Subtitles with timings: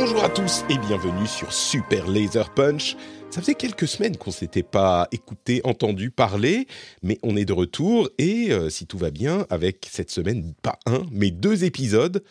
[0.00, 2.96] Bonjour à tous et bienvenue sur Super Laser Punch.
[3.30, 6.68] Ça faisait quelques semaines qu'on s'était pas écouté, entendu parler,
[7.02, 10.78] mais on est de retour et euh, si tout va bien, avec cette semaine pas
[10.86, 12.22] un, mais deux épisodes.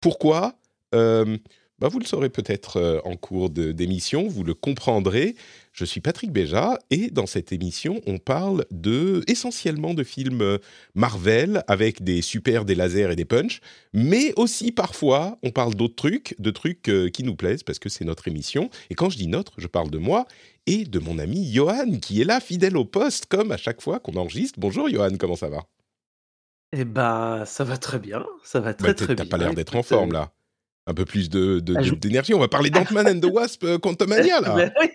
[0.00, 0.54] Pourquoi?
[0.94, 1.38] Euh,
[1.80, 5.34] bah, Vous le saurez peut-être euh, en cours d'émission, vous le comprendrez.
[5.72, 10.58] Je suis Patrick Béja et dans cette émission, on parle de essentiellement de films euh,
[10.94, 13.60] Marvel avec des super, des lasers et des punch,
[13.94, 17.88] mais aussi parfois on parle d'autres trucs, de trucs euh, qui nous plaisent parce que
[17.88, 18.68] c'est notre émission.
[18.90, 20.26] Et quand je dis notre, je parle de moi
[20.66, 23.98] et de mon ami Johan qui est là, fidèle au poste, comme à chaque fois
[23.98, 24.60] qu'on enregistre.
[24.60, 25.64] Bonjour Johan, comment ça va?
[26.74, 29.24] Eh ben, ça va très bien, ça va très Bah, très t'as- bien.
[29.24, 30.32] T'as pas l'air d'être en forme euh, là.
[30.88, 32.34] Un peu plus de- de- Ah, je- d'énergie.
[32.34, 34.54] On va parler d'Ant-Man and the Wasp euh, Quantumania là.
[34.56, 34.88] ben oui.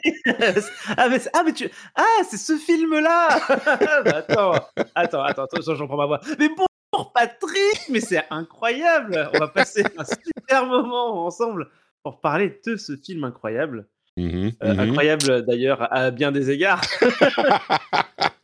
[0.98, 1.70] ah, mais, ah, mais tu.
[1.96, 3.30] Ah, c'est ce film-là
[4.04, 4.52] Bah, Attends,
[4.96, 6.20] attends, attends, attends, j'en prends ma voix.
[6.40, 11.70] Mais bonjour Patrick Mais c'est incroyable On va passer un super moment ensemble
[12.04, 13.88] pour parler de ce film incroyable.
[14.18, 14.80] Mhm, Euh, mhm.
[14.82, 16.82] Incroyable d'ailleurs à bien des égards.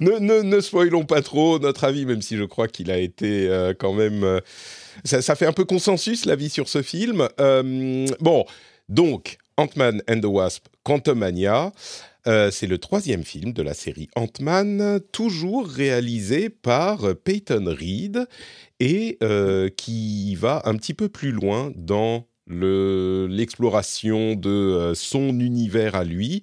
[0.00, 3.48] ne, ne, ne spoilons pas trop notre avis, même si je crois qu'il a été
[3.48, 4.24] euh, quand même.
[4.24, 4.40] euh,
[5.04, 7.28] ça, fait un peu consensus l'avis sur ce film.
[7.40, 8.44] Euh, bon,
[8.88, 11.72] donc Ant-Man and the Wasp, Quantumania.
[12.24, 18.26] c'est le troisième film de la série Ant-Man, toujours réalisé par Peyton Reed
[18.80, 19.18] et
[19.76, 26.04] qui va un petit peu plus loin dans le- l'exploration de euh, son univers à
[26.04, 26.42] lui.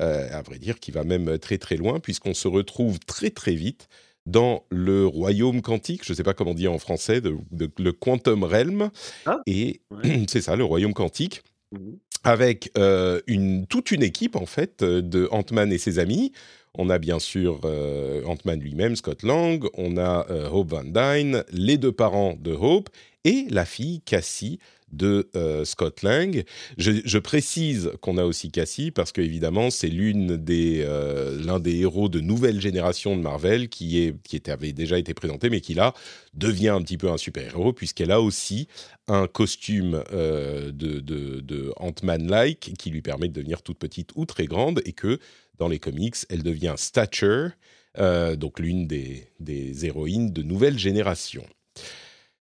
[0.00, 3.54] Euh, à vrai dire, qui va même très très loin, puisqu'on se retrouve très très
[3.54, 3.88] vite
[4.26, 7.92] dans le royaume quantique, je ne sais pas comment dire en français, de, de- le
[7.92, 8.90] Quantum Realm,
[9.26, 10.24] Ah, et ouais.
[10.28, 11.98] c'est ça, le royaume quantique, Mhm.
[12.24, 16.32] avec euh, une, toute une équipe en fait de Ant-Man et ses amis.
[16.76, 21.44] On a bien sûr euh, Ant-Man lui-même, Scott Lang, on a euh, Hope Van Dyne,
[21.52, 22.88] les deux parents de Hope
[23.24, 24.58] et la fille Cassie
[24.92, 26.44] de euh, Scott Lang.
[26.76, 31.76] Je, précise qu'on a aussi Cassie parce que évidemment c'est l'une des euh, l'un des
[31.80, 35.60] héros de nouvelle génération de Marvel qui est qui était, avait déjà été présenté mais
[35.60, 35.92] qui là
[36.34, 38.68] devient un petit peu un super héros puisqu'elle a aussi
[39.06, 44.46] un costume euh, de, de, Ant-Man-like qui lui permet de devenir toute petite ou très
[44.46, 45.18] grande et que
[45.58, 47.50] dans les comics, elle devient Stature,
[47.98, 51.44] donc l'une des, des héroïnes de nouvelle génération.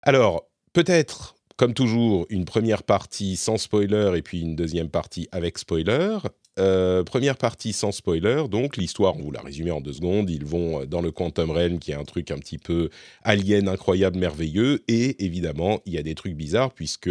[0.03, 5.57] Alors, peut-être, comme toujours, une première partie sans spoiler et puis une deuxième partie avec
[5.57, 6.17] spoiler.
[6.59, 10.45] Euh, première partie sans spoiler, donc l'histoire, on vous l'a résumé en deux secondes, ils
[10.45, 12.89] vont euh, dans le Quantum Realm qui est un truc un petit peu
[13.23, 17.09] alien, incroyable, merveilleux, et évidemment, il y a des trucs bizarres puisque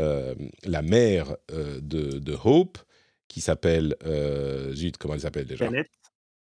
[0.00, 0.34] euh,
[0.64, 2.78] la mère de, Hope,
[3.28, 3.94] qui s'appelle,
[4.72, 5.66] zut, comment elle s'appelle déjà?
[5.66, 5.86] Janet.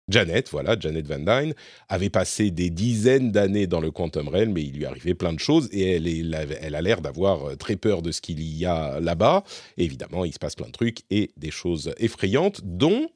[0.10, 1.54] Janet, voilà, Janet Van Dyne,
[1.88, 5.40] avait passé des dizaines d'années dans le Quantum Realm, mais il lui arrivait plein de
[5.40, 9.44] choses et elle, a l'air d'avoir euh, très peur de ce qu'il y a là-bas.
[9.78, 13.10] Évidemment, il se passe plein de trucs et des choses effrayantes, dont,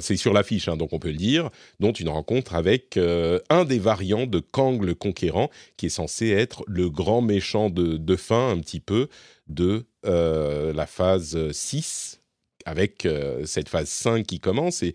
[0.00, 3.64] c'est sur l'affiche, hein, donc on peut le dire, dont une rencontre avec euh, un
[3.64, 8.50] des variants de Kang le Conquérant, qui est censé être le grand méchant de, fin,
[8.50, 9.08] un petit peu,
[9.48, 12.20] de euh, la phase 6,
[12.64, 13.08] avec
[13.44, 14.84] cette phase 5 qui commence.
[14.84, 14.94] Et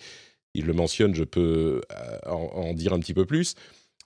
[0.57, 3.55] il le mentionne, je peux euh, en, dire un petit peu plus.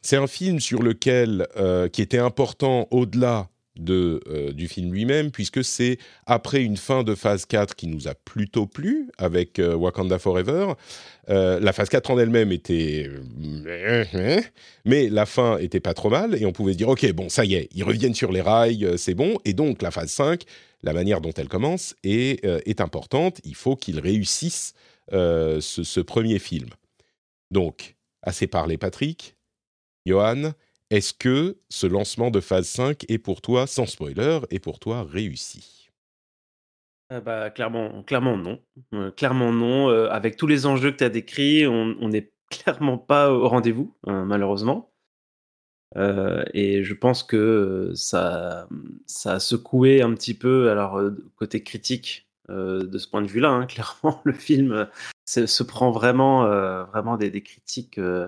[0.03, 3.47] C'est un film sur lequel, euh, qui était important au-delà
[3.77, 8.09] de, euh, du film lui-même, puisque c'est après une fin de phase 4 qui nous
[8.09, 10.73] a plutôt plu, avec Wakanda Forever.
[11.27, 13.09] La phase 4 en elle-même était...
[14.83, 17.45] mais la fin était pas trop mal, et on pouvait se dire, ok, bon, ça
[17.45, 19.37] y est, ils reviennent sur les rails, c'est bon.
[19.45, 20.43] Et donc, la phase 5,
[20.83, 23.39] la manière dont elle commence est, est importante.
[23.45, 24.73] Il faut qu'ils réussissent
[25.11, 26.69] ce, ce premier film.
[27.51, 29.35] Donc, assez parlé, Patrick.
[30.05, 30.53] Johan,
[30.89, 35.03] est-ce que ce lancement de phase 5 est pour toi, sans spoiler, est pour toi
[35.03, 35.89] réussi?
[37.09, 38.59] Ah bah, clairement, clairement non.
[38.93, 39.89] Euh, clairement non.
[39.89, 43.95] Euh, avec tous les enjeux que tu as décrits, on n'est clairement pas au rendez-vous,
[44.07, 44.91] hein, malheureusement.
[45.97, 48.67] Euh, et je pense que ça,
[49.05, 53.27] ça a secoué un petit peu, alors euh, côté critique euh, de ce point de
[53.27, 54.87] vue-là, hein, clairement, le film
[55.25, 58.27] se, se prend vraiment, euh, vraiment des, critiques euh,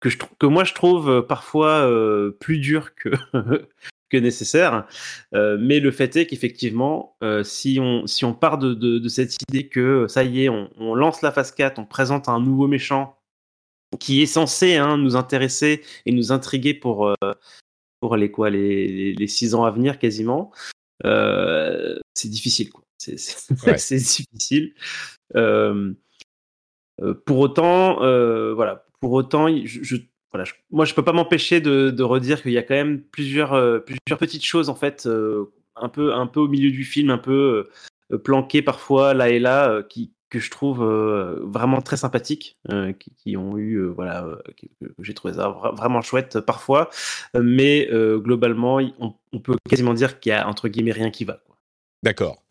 [0.00, 3.10] que, je, que moi je trouve euh, parfois euh, plus dures que,
[4.10, 4.86] que nécessaire.
[5.34, 9.68] Euh, mais le fait est qu'effectivement, euh, si, on, si on part de, cette idée
[9.68, 13.16] que ça y est, on, lance la phase 4, on présente un nouveau méchant
[13.98, 17.32] qui est censé hein, nous intéresser et nous intriguer pour, euh,
[18.00, 20.52] pour les, quoi, les, six ans à venir quasiment,
[21.06, 22.70] euh, c'est difficile.
[23.00, 23.16] C'est,
[23.66, 23.76] Ouais.
[23.76, 24.74] difficile.
[25.36, 25.94] Euh,
[27.24, 29.96] pour autant, euh, voilà, pour autant, je, je-
[30.32, 33.00] voilà, je- moi je peux pas m'empêcher de, de redire qu'il y a quand même
[33.02, 35.08] plusieurs, euh, plusieurs petites choses en fait,
[35.76, 37.68] un peu, un peu au milieu du film, un peu
[38.22, 40.84] planquées parfois là et là, qui que je trouve
[41.42, 42.56] vraiment très sympathiques,
[43.00, 44.38] qui, qui ont eu, voilà,
[45.00, 46.88] j'ai trouvé ça vra- vraiment chouette parfois,
[47.34, 47.88] mais
[48.18, 51.40] globalement, on, on peut quasiment dire qu'il y a entre guillemets rien qui va.
[52.04, 52.44] D'accord.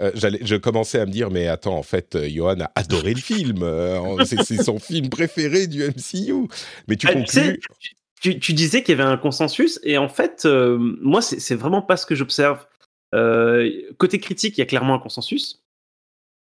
[0.00, 3.20] Euh, je commençais à me dire, mais attends, en fait, euh, Johan a adoré le
[3.20, 3.62] film.
[3.62, 6.48] euh, c'est, son film préféré du MCU.
[6.88, 7.60] Mais tu Ah, conclus.
[8.20, 11.82] tu, tu disais qu'il y avait un consensus, et en fait, euh, moi, c'est vraiment
[11.82, 12.66] pas ce que j'observe.
[13.98, 15.62] Côté critique, il y a clairement un consensus.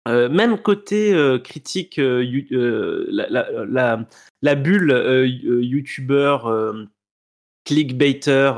[0.07, 1.15] Même côté
[1.45, 4.09] critique, la, la, la,
[4.43, 5.27] la bulle
[5.63, 6.75] youtubeur,
[7.65, 8.53] clickbaiter,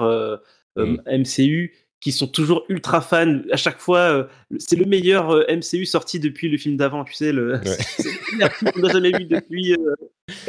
[0.76, 3.41] MCU, qui sont toujours ultra fans.
[3.52, 4.25] À chaque fois, euh,
[4.58, 7.32] c'est le meilleur euh, MCU sorti depuis le film d'avant, tu sais.
[7.32, 9.75] Le, c'est le meilleur film qu'on a jamais vu depuis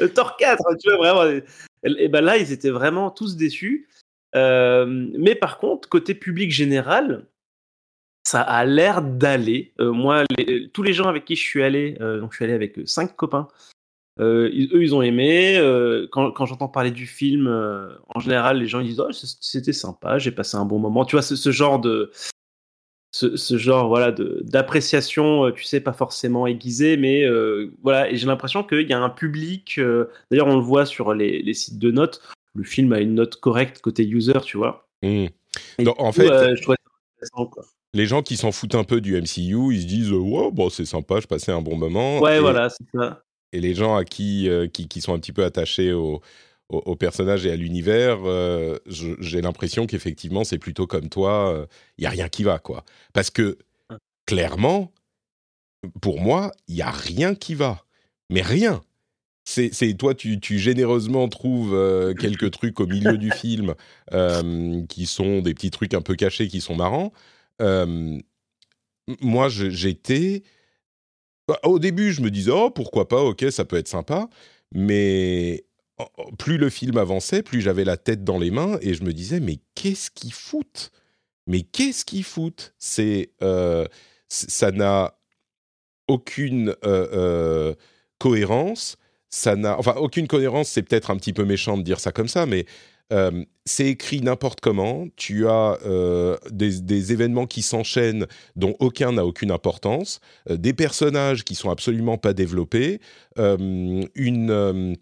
[0.01, 1.29] euh, Thor 4, tu vois, vraiment.
[1.83, 3.89] Et, et ben là, ils étaient vraiment tous déçus.
[4.35, 4.85] Euh,
[5.17, 7.25] mais par contre, côté public général,
[8.25, 9.73] ça a l'air d'aller.
[9.79, 12.79] Moi, les- tous les gens avec qui je suis allé, donc je suis allé avec
[12.85, 13.47] cinq copains,
[14.19, 15.57] euh, ils- eux, ils ont aimé.
[15.57, 19.11] Euh, quand quand j'entends parler du film, euh, en général, les gens ils disent oh,
[19.11, 21.05] c'était sympa, j'ai passé un bon moment.
[21.05, 22.11] Tu vois, ce, ce genre de
[23.13, 27.25] ce, ce genre voilà d'appréciation, tu sais, pas forcément aiguisée, mais
[27.81, 28.09] voilà.
[28.09, 29.79] Et j'ai l'impression qu'il y a un public.
[30.29, 32.21] D'ailleurs, on le voit sur les, les sites de notes.
[32.53, 34.87] Le film a une note correcte côté user, tu vois.
[35.03, 35.31] Donc,
[35.79, 37.65] du en coup, fait, je trouvais ça intéressant, quoi.
[37.93, 40.85] les gens qui s'en foutent un peu du MCU, ils se disent, ouais, bon, c'est
[40.85, 42.19] sympa, je passais un bon moment.
[42.19, 43.23] Ouais, et, voilà, c'est ça.
[43.53, 46.21] Et les gens à qui, euh, qui, qui sont un petit peu attachés au,
[46.69, 51.67] au, au personnage et à l'univers, euh, j'ai l'impression qu'effectivement, c'est plutôt comme toi,
[51.97, 52.83] il y a rien qui va, quoi.
[53.13, 53.57] Parce que,
[54.25, 54.91] clairement,
[56.01, 57.83] pour moi, il y a rien qui va.
[58.29, 58.81] Mais rien.
[59.43, 63.75] C'est, toi, tu, tu généreusement trouves euh, quelques trucs au milieu du film
[64.13, 67.11] euh, qui sont des petits trucs un peu cachés qui sont marrants.
[67.61, 68.17] Euh,
[69.19, 70.43] moi, j'étais.
[71.51, 74.29] Bah, Au début, je me disais, oh, pourquoi pas, ok, ça peut être sympa.
[74.73, 75.65] Mais
[75.97, 79.03] oh, oh, plus le film avançait, plus j'avais la tête dans les mains et je
[79.03, 80.91] me disais, mais qu'est-ce qu'ils foutent?
[81.47, 82.73] Mais qu'est-ce qu'ils foutent?
[82.77, 83.31] C'est.
[83.43, 83.85] euh,
[84.29, 85.17] ça n'a
[86.07, 87.75] aucune euh, euh,
[88.17, 88.95] cohérence.
[89.29, 90.69] Ça n'a, enfin, aucune cohérence.
[90.69, 92.65] C'est peut-être un petit peu méchant de dire ça comme ça, mais
[93.11, 95.07] euh, c'est écrit n'importe comment.
[95.15, 98.25] Tu as euh, des, événements qui s'enchaînent
[98.55, 100.19] dont aucun n'a aucune importance,
[100.49, 102.99] euh, des personnages qui sont absolument pas développés,
[103.37, 104.97] une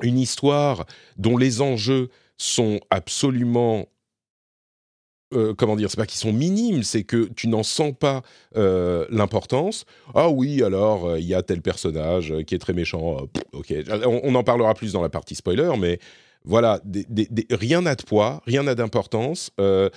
[0.00, 3.86] histoire dont les enjeux sont absolument
[5.56, 8.20] comment dire, c'est pas qu'ils sont minimes, c'est que tu n'en sens pas
[8.54, 9.86] l'importance.
[10.14, 13.26] Ah oui, alors il y a tel personnage qui est très méchant.
[13.52, 15.98] ok, on en parlera plus dans la partie spoiler, mais
[16.44, 16.80] voilà,
[17.50, 19.50] rien n'a de poids, rien n'a d'importance.
[19.60, 19.90] Euh,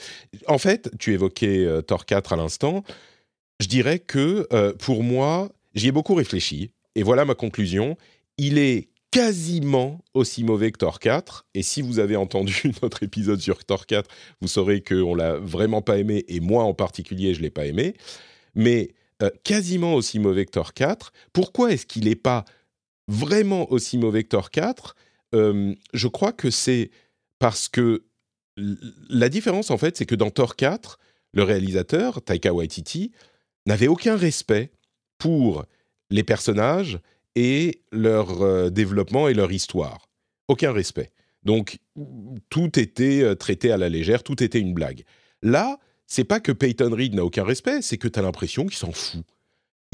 [0.47, 2.83] en fait, tu évoquais euh, Thor 4 à l'instant.
[3.59, 7.97] Je dirais que euh, pour moi, j'y ai beaucoup réfléchi, et voilà ma conclusion.
[8.37, 11.45] Il est quasiment aussi mauvais que Thor 4.
[11.55, 14.09] Et si vous avez entendu notre épisode sur Thor 4,
[14.41, 17.95] vous saurez qu'on l'a vraiment pas aimé, et moi en particulier, je l'ai pas aimé.
[18.53, 18.91] Mais
[19.43, 21.13] quasiment aussi mauvais que Thor 4.
[21.31, 22.43] Pourquoi est-ce qu'il n'est pas
[23.07, 24.95] vraiment aussi mauvais que Thor 4
[25.33, 26.91] Je crois que c'est
[27.39, 28.03] parce que
[28.57, 30.99] la différence, en fait, c'est que dans Thor 4,
[31.33, 33.11] le réalisateur, Taika Waititi,
[33.65, 34.71] n'avait aucun respect
[35.17, 35.65] pour
[36.09, 36.99] les personnages
[37.35, 40.09] et leur euh, développement et leur histoire.
[40.47, 41.11] Aucun respect.
[41.43, 41.79] Donc,
[42.49, 45.03] tout était euh, traité à la légère, tout était une blague.
[45.41, 48.77] Là, c'est pas que Peyton Reed n'a aucun respect, c'est que tu as l'impression qu'il
[48.77, 49.23] s'en fout.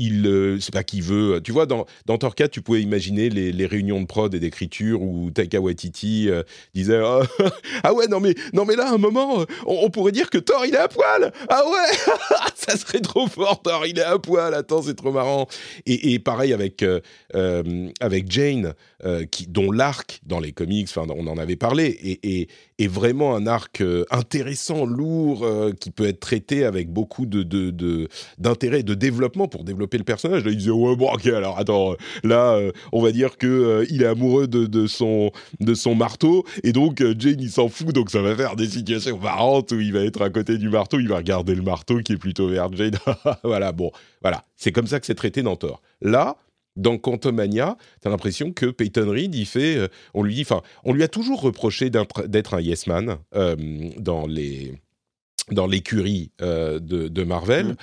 [0.03, 1.41] Il, euh, c'est pas qu'il veut.
[1.43, 5.29] Tu vois, dans, dans 4, tu pouvais imaginer les, réunions de prod et d'écriture où
[5.29, 6.41] Taika Waititi euh,
[6.73, 7.21] disait ah,
[7.83, 10.65] ah ouais, non mais, non mais là, à un moment, on, pourrait dire que Thor,
[10.65, 11.31] il est à poil.
[11.49, 12.15] Ah ouais
[12.55, 14.55] Ça serait trop fort, Thor, il est à poil.
[14.55, 15.47] Attends, c'est trop marrant.
[15.85, 16.99] Et, et pareil avec, euh,
[17.99, 18.73] avec Jane,
[19.05, 24.05] euh, dont l'arc dans les comics, on en avait parlé, est, vraiment un arc euh,
[24.11, 30.03] intéressant, lourd, euh, qui peut être traité avec beaucoup d'intérêt, de, développement pour développer le
[30.03, 30.43] personnage.
[30.43, 32.59] Là, il disait ouais bon ok alors attends là
[32.91, 37.03] on va dire que il est amoureux de, de, son de son marteau et donc
[37.17, 40.21] Jane il s'en fout donc ça va faire des situations marrantes où il va être
[40.21, 42.97] à côté du marteau, il va regarder le marteau qui est plutôt vers Jane.
[43.43, 43.91] voilà bon
[44.21, 45.81] voilà c'est comme ça que c'est traité dans Thor.
[46.01, 46.37] Là
[46.75, 50.93] dans Quantumania, tu as l'impression que Peyton Reed, il fait, euh, on lui enfin, on
[50.93, 53.55] lui a toujours reproché d'être un yes man euh,
[53.97, 54.73] dans les
[55.49, 57.67] dans l'écurie euh, de, Marvel.
[57.67, 57.75] Mm.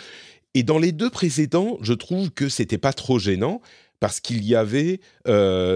[0.55, 3.61] Et dans les deux précédents, je trouve que c'était pas trop gênant
[4.01, 5.01] parce qu'il y avait,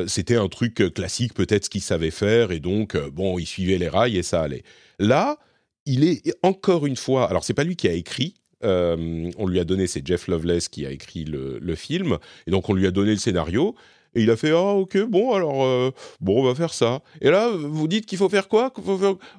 [0.06, 3.88] c'était un truc classique peut-être ce qu'il savait faire et donc bon, il suivait les
[3.88, 4.62] rails et ça allait.
[5.00, 5.38] Là,
[5.86, 9.60] il est encore une fois, alors c'est pas lui qui a écrit, euh, on lui
[9.60, 12.90] a donné, c'est Jeff Loveless qui a écrit le, film, et donc on lui a
[12.90, 13.74] donné le scénario.
[14.14, 15.90] Et il a fait ah ok bon alors euh,
[16.20, 18.70] bon on va faire ça et là vous dites qu'il faut faire quoi?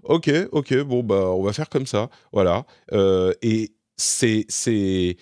[0.01, 5.15] Ok ok bon bah on va faire comme ça voilà euh, et c'est c'est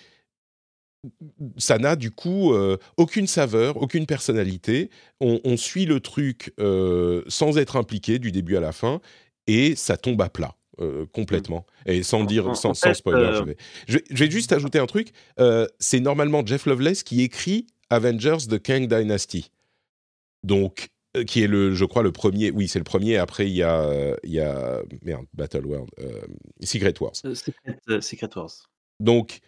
[1.58, 2.54] ça n'a du coup
[2.96, 4.88] aucune saveur, aucune personnalité.
[5.20, 6.54] On, suit le truc
[7.26, 9.00] sans être impliqué du début à la fin
[9.46, 10.54] et ça tombe à plat.
[10.80, 11.66] Euh, complètement.
[11.84, 13.56] Et sans dire, sans, spoiler, euh, je, vais.
[14.10, 14.30] Je, vais.
[14.30, 15.12] juste ajouter un truc.
[15.38, 19.50] Euh, c'est normalement Jeff Loveless qui écrit Avengers The Kang Dynasty.
[20.44, 20.88] Donc,
[21.26, 22.50] qui est le, je crois, le premier.
[22.50, 23.18] Oui, c'est le premier.
[23.18, 25.90] Après, il y a, il y a merde, Battle World,
[26.62, 27.12] Secret Wars.
[27.16, 28.50] Secret, Wars.
[28.98, 29.40] Donc,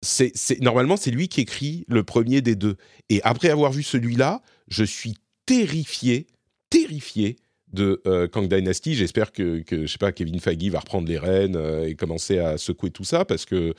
[0.00, 2.76] c'est normalement c'est lui qui écrit le premier des deux.
[3.10, 6.26] Et après avoir vu celui-là, je suis terrifié,
[6.70, 7.36] terrifié
[7.72, 8.94] de euh, Kang Dynasty.
[8.94, 12.58] J'espère que, je sais pas, Kevin Feige va reprendre les rênes euh, et commencer à
[12.58, 13.74] secouer tout ça parce que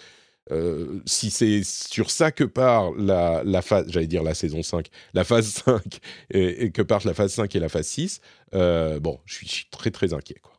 [0.51, 5.23] euh, si c'est sur ça que part la, phase, j'allais dire la saison 5, la
[5.23, 5.99] phase 5
[6.31, 8.21] et, que part la phase 5 et la phase 6,
[8.53, 10.39] bon, je suis, je suis, très très inquiet.
[10.41, 10.58] Quoi.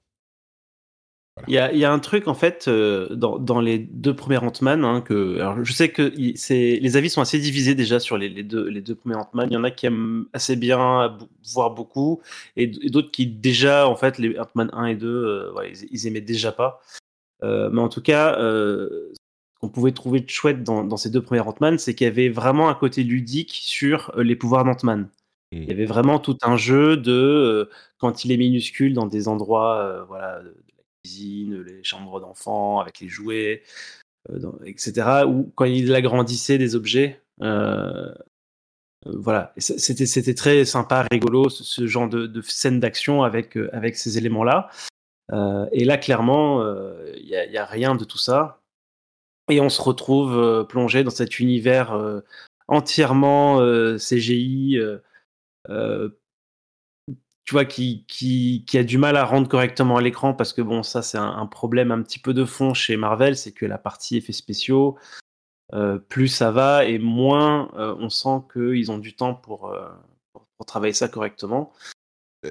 [1.49, 5.37] Il, y a, un truc en fait euh, dans, les deux premiers Ant-Man hein, que
[5.37, 8.95] alors je sais que les avis sont assez divisés déjà sur les, deux les deux
[8.95, 9.49] premiers Ant-Man.
[9.51, 11.17] Il y en a qui aiment assez bien,
[11.53, 12.21] voire beaucoup,
[12.57, 15.53] et, d'autres qui déjà en fait les Ant-Man 1 et 2, euh,
[15.91, 16.81] ils, aimaient déjà pas.
[17.43, 19.11] Euh, mais en tout cas, ce
[19.61, 22.69] qu'on pouvait trouver de chouette dans, ces deux premiers Ant-Man, c'est qu'il y avait vraiment
[22.69, 25.09] un côté ludique sur les pouvoirs d'Ant-Man.
[25.53, 27.69] Il y avait vraiment tout un jeu de
[27.99, 30.41] quand il est minuscule dans des endroits voilà
[31.05, 33.63] les chambres d'enfants avec les jouets,
[34.31, 35.25] euh, etc.
[35.27, 37.21] Ou quand il agrandissait des objets.
[37.43, 38.13] Euh,
[39.07, 44.19] euh, voilà, c'était c'était très sympa, rigolo, ce, genre de, scène d'action avec avec ces
[44.19, 44.69] éléments-là.
[45.73, 46.63] et là, clairement,
[47.17, 48.61] il n'y a, a, rien de tout ça.
[49.51, 51.99] Et on se retrouve plongé dans cet univers
[52.69, 53.59] entièrement
[53.97, 54.79] CGI,
[57.45, 60.83] tu vois, qui, qui, a du mal à rendre correctement à l'écran parce que bon,
[60.83, 64.17] ça c'est un, problème un petit peu de fond chez Marvel, c'est que la partie
[64.17, 64.97] effets spéciaux,
[65.73, 69.89] euh, plus ça va et moins euh, on sent qu'ils ont du temps pour, euh,
[70.33, 71.73] pour, travailler ça correctement.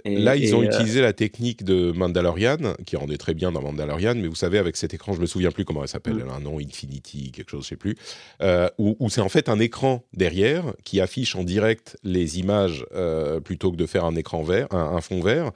[0.05, 4.13] Là, ils ont euh, utilisé la technique de Mandalorian, qui rendait très bien dans Mandalorian,
[4.15, 6.21] mais vous savez, avec cet écran, je me souviens plus comment elle s'appelle, mm.
[6.23, 7.95] elle a un nom, Infinity, quelque chose, je sais plus,
[8.41, 13.39] euh, où, c'est en fait un écran derrière qui affiche en direct les images euh,
[13.39, 15.51] plutôt que de faire un écran vert, un, fond vert.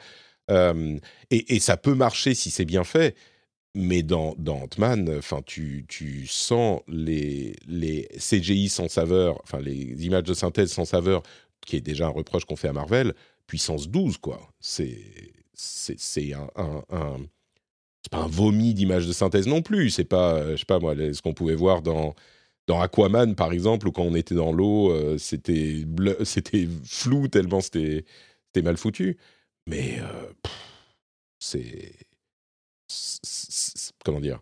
[1.30, 3.16] et, ça peut marcher si c'est bien fait,
[3.76, 10.24] mais dans, dans Ant-Man, tu, tu sens les, les CGI sans saveur, enfin les images
[10.24, 11.22] de synthèse sans saveur,
[11.66, 13.14] qui est déjà un reproche qu'on fait à Marvel
[13.48, 14.40] puissance 12, quoi.
[14.60, 17.18] C'est c'est un, un, un
[18.04, 19.90] c'est pas un vomi d'image de synthèse non plus.
[19.90, 22.16] C'est pas, euh, je sais pas moi, ce qu'on pouvait voir dans
[22.68, 25.86] dans Aquaman par exemple, ou quand on était dans l'eau, euh, c'était
[26.24, 28.06] c'était flou tellement c'était
[28.48, 29.18] c'était mal foutu.
[29.68, 30.32] Mais euh,
[31.40, 31.94] c'est
[34.04, 34.42] comment dire?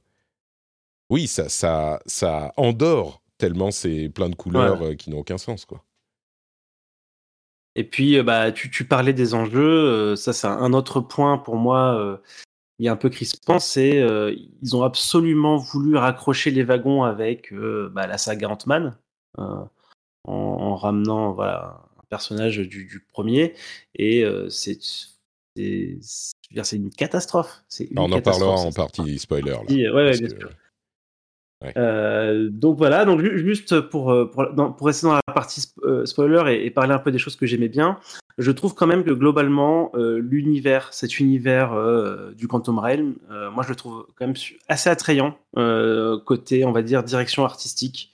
[1.10, 5.84] Oui, ça ça ça endort tellement c'est plein de couleurs qui n'ont aucun sens quoi.
[7.75, 9.61] Et puis, euh, bah, tu, tu parlais des enjeux.
[9.61, 11.97] Euh, ça, c'est un autre point pour moi.
[11.97, 12.17] Euh,
[12.79, 14.03] il y a un peu crispant, c'est
[14.63, 18.97] ils ont absolument voulu raccrocher les wagons avec bah, la saga Ant-Man
[19.37, 23.53] en, ramenant voilà, un personnage du, du premier.
[23.93, 24.79] Et c'est
[25.55, 27.63] c'est une catastrophe.
[27.79, 29.51] Une on en parlera en partie spoiler.
[29.51, 30.49] Là, ouais, ouais, bien sûr.
[31.77, 36.72] Euh, donc voilà, donc juste pour, euh, pour, rester dans la partie euh, spoiler et,
[36.72, 38.00] parler un peu des choses que j'aimais bien,
[38.38, 41.77] je trouve quand même que globalement, l'univers, cet univers
[42.36, 43.15] du Quantum Realm,
[43.53, 44.36] moi je le trouve quand même
[44.68, 45.38] assez attrayant
[46.25, 48.12] côté, on va dire, direction artistique.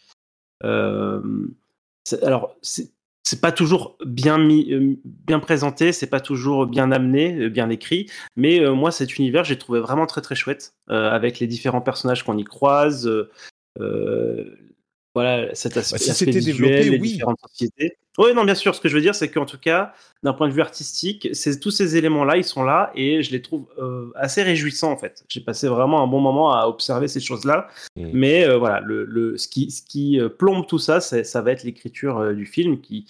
[0.62, 2.90] alors, c'est
[3.36, 8.10] pas toujours bien mis, euh, bien présenté, c'est pas toujours bien amené, euh, bien écrit.
[8.36, 12.24] Mais euh, moi, cet univers, j'ai trouvé vraiment très très chouette avec les différents personnages
[12.24, 13.10] qu'on y croise.
[15.18, 17.14] Voilà, cet Bah, aspect, si développé, les oui.
[17.14, 17.98] différentes sociétés.
[18.20, 18.76] Oui, non, bien sûr.
[18.76, 21.60] Ce que je veux dire, c'est qu'en tout cas, d'un point de vue artistique, c'est
[21.60, 25.24] tous ces éléments-là, ils sont là et je les trouve euh, assez réjouissants en fait.
[25.28, 27.68] J'ai passé vraiment un bon moment à observer ces choses-là.
[27.96, 28.10] Mm.
[28.14, 31.42] Mais euh, voilà, le, le- ce qui, ce qui euh, plombe tout ça, c'est- ça
[31.42, 33.06] va être l'écriture euh, du film qui,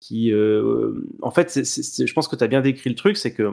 [0.00, 3.52] qui euh, en fait, je pense que tu as bien décrit le truc, c'est que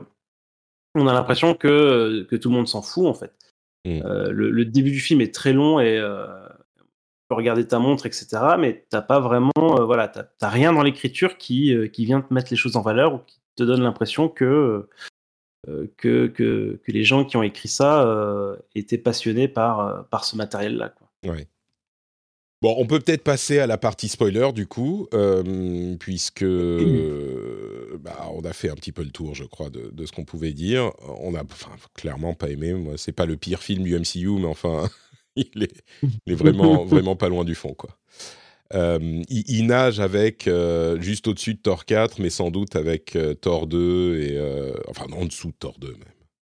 [0.95, 3.31] on a l'impression que, que tout le monde s'en fout en fait.
[3.85, 4.01] Mm.
[4.05, 6.25] Euh, le, le début du film est très long et euh,
[7.27, 8.27] peux regarder ta montre, etc.
[8.59, 12.33] Mais t'as pas vraiment, euh, voilà, t'as rien dans l'écriture qui, euh, qui vient te
[12.33, 14.87] mettre les choses en valeur ou qui te donne l'impression que,
[15.67, 20.25] euh, que, que, que les gens qui ont écrit ça euh, étaient passionnés par, par
[20.25, 20.93] ce matériel-là.
[21.25, 21.47] Ouais.
[22.61, 28.27] Bon, on peut peut-être passer à la partie spoiler du coup, euh, puisque euh, bah,
[28.33, 30.53] on a fait un petit peu le tour, je crois, de, de ce qu'on pouvait
[30.53, 30.91] dire.
[31.19, 32.73] On a enfin, clairement pas aimé.
[32.73, 34.89] Moi, c'est pas le pire film du MCU, mais enfin,
[35.55, 37.97] il est, vraiment, pas loin du fond, quoi.
[38.73, 43.67] Il, nage avec euh, juste au-dessus de Thor 4, mais sans doute avec euh, Thor
[43.67, 45.99] 2 et euh, enfin en dessous de Thor 2 même.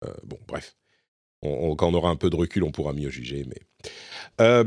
[0.04, 0.76] Euh, bon, bref.
[1.42, 3.44] Quand on aura un peu de recul, on pourra mieux juger.
[3.48, 4.64] Mais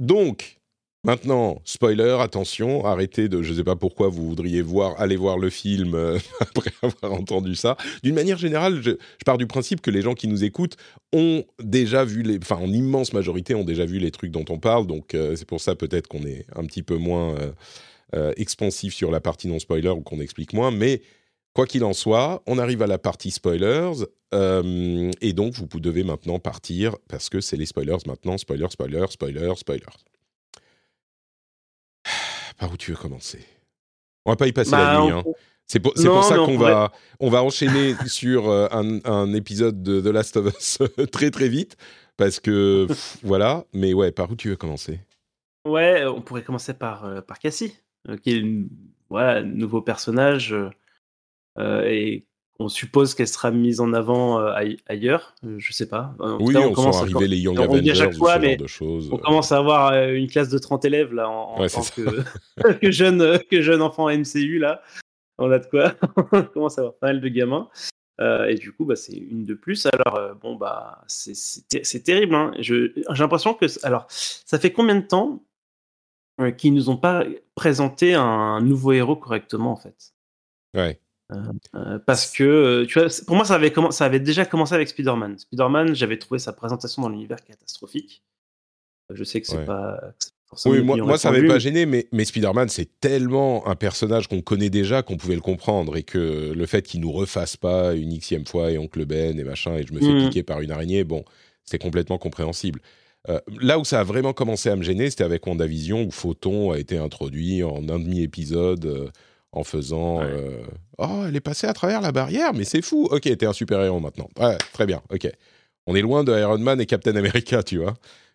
[0.00, 0.57] donc,
[1.04, 3.42] maintenant, spoiler, attention, arrêtez de.
[3.42, 7.12] Je ne sais pas pourquoi vous voudriez voir, aller voir le film euh, après avoir
[7.12, 7.76] entendu ça.
[8.02, 8.92] D'une manière générale, je,
[9.24, 10.76] pars du principe que les gens qui nous écoutent
[11.12, 12.38] ont déjà vu les.
[12.38, 14.86] Enfin, en immense majorité, ont déjà vu les trucs dont on parle.
[14.86, 17.36] Donc, euh, c'est pour ça peut-être qu'on est un petit peu moins
[18.14, 20.70] euh, expansif sur la partie non spoiler ou qu'on explique moins.
[20.70, 21.02] Mais.
[21.54, 26.38] Quoi qu'il en soit, on arrive à la partie spoilers, et donc vous devez maintenant
[26.38, 28.38] partir parce que c'est les spoilers maintenant.
[28.38, 29.86] Spoiler, spoiler, spoiler, spoiler.
[32.58, 33.44] Par où tu veux commencer
[34.26, 35.12] On va pas y passer Bah, la nuit.
[35.12, 35.24] on- hein.
[35.70, 39.00] C'est pour, c'est Non, pour ça qu'on pourrait- va, on va enchaîner sur euh, un,
[39.04, 40.78] un épisode de The Last of Us
[41.12, 41.76] très très vite
[42.16, 43.64] parce que pff, voilà.
[43.74, 45.00] Mais ouais, par où tu veux commencer?
[45.66, 47.76] Ouais, on pourrait commencer par, euh, par Cassie,
[48.08, 48.70] euh, qui est une,
[49.10, 50.70] voilà, un nouveau personnage, euh,
[51.58, 52.24] euh, et
[52.60, 56.14] on suppose qu'elle sera mise en avant euh, aille- ailleurs, euh, je sais pas.
[56.18, 58.38] En tout Oui, cas, on, commence sent à- arriver les Young on Avengers chaque fois,
[58.38, 58.56] mais.
[59.12, 62.72] On commence à avoir euh, une classe de 30 élèves là en, Ouais, tant que,
[62.80, 64.82] que jeune que jeune enfant MCU là.
[65.38, 65.94] On a de quoi.
[66.32, 67.68] on commence à avoir pas mal de gamins.
[68.20, 69.86] Euh, et du coup, bah, c'est une de plus.
[69.86, 72.34] Alors, bon, bah, c'est- c'est ter- c'est terrible.
[72.34, 72.50] Hein.
[72.58, 73.66] J'ai l'impression que.
[73.86, 75.44] Alors, ça fait combien de temps
[76.56, 80.12] qu'ils nous ont pas présenté un nouveau héros correctement, en fait?
[80.74, 80.98] Ouais.
[81.74, 84.74] Euh, Parce que, euh, tu vois, pour moi, ça avait, commen- ça avait déjà commencé
[84.74, 85.38] avec Spider-Man.
[85.38, 88.22] Spider-Man, j'avais trouvé sa présentation dans l'univers catastrophique.
[89.12, 89.64] Je sais que c'est Ouais.
[89.66, 89.98] pas.
[90.64, 94.70] Oui, moi, ça m'avait pas gêné, mais, mais Spider-Man, c'est tellement un personnage qu'on connaît
[94.70, 98.46] déjà qu'on pouvait le comprendre et que le fait qu'il nous refasse pas une xième
[98.46, 100.28] fois et Oncle Ben et machin, et je me fais Mhm.
[100.28, 101.22] piquer par une araignée, bon,
[101.64, 102.80] c'est complètement compréhensible.
[103.28, 106.70] Euh, là où ça a vraiment commencé à me gêner, c'était avec WandaVision, où Photon
[106.70, 109.08] a été introduit en un demi-épisode euh,
[109.52, 110.26] en faisant Ouais.
[110.26, 110.62] euh,
[110.98, 114.00] Oh, elle est passée à travers la barrière, mais c'est fou Ok, t'es un super-héros
[114.00, 114.28] maintenant.
[114.38, 115.28] Ouais, très bien, ok.
[115.86, 117.94] On est loin de Iron Man et Captain America, tu vois.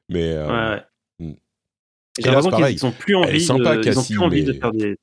[0.10, 0.32] Mais.
[0.32, 1.28] euh, Ouais, ouais.
[1.30, 1.34] hmm.
[2.20, 3.36] J'ai l'impression qu'ils ont plus envie, de,
[3.88, 4.98] ils ont plus envie de faire des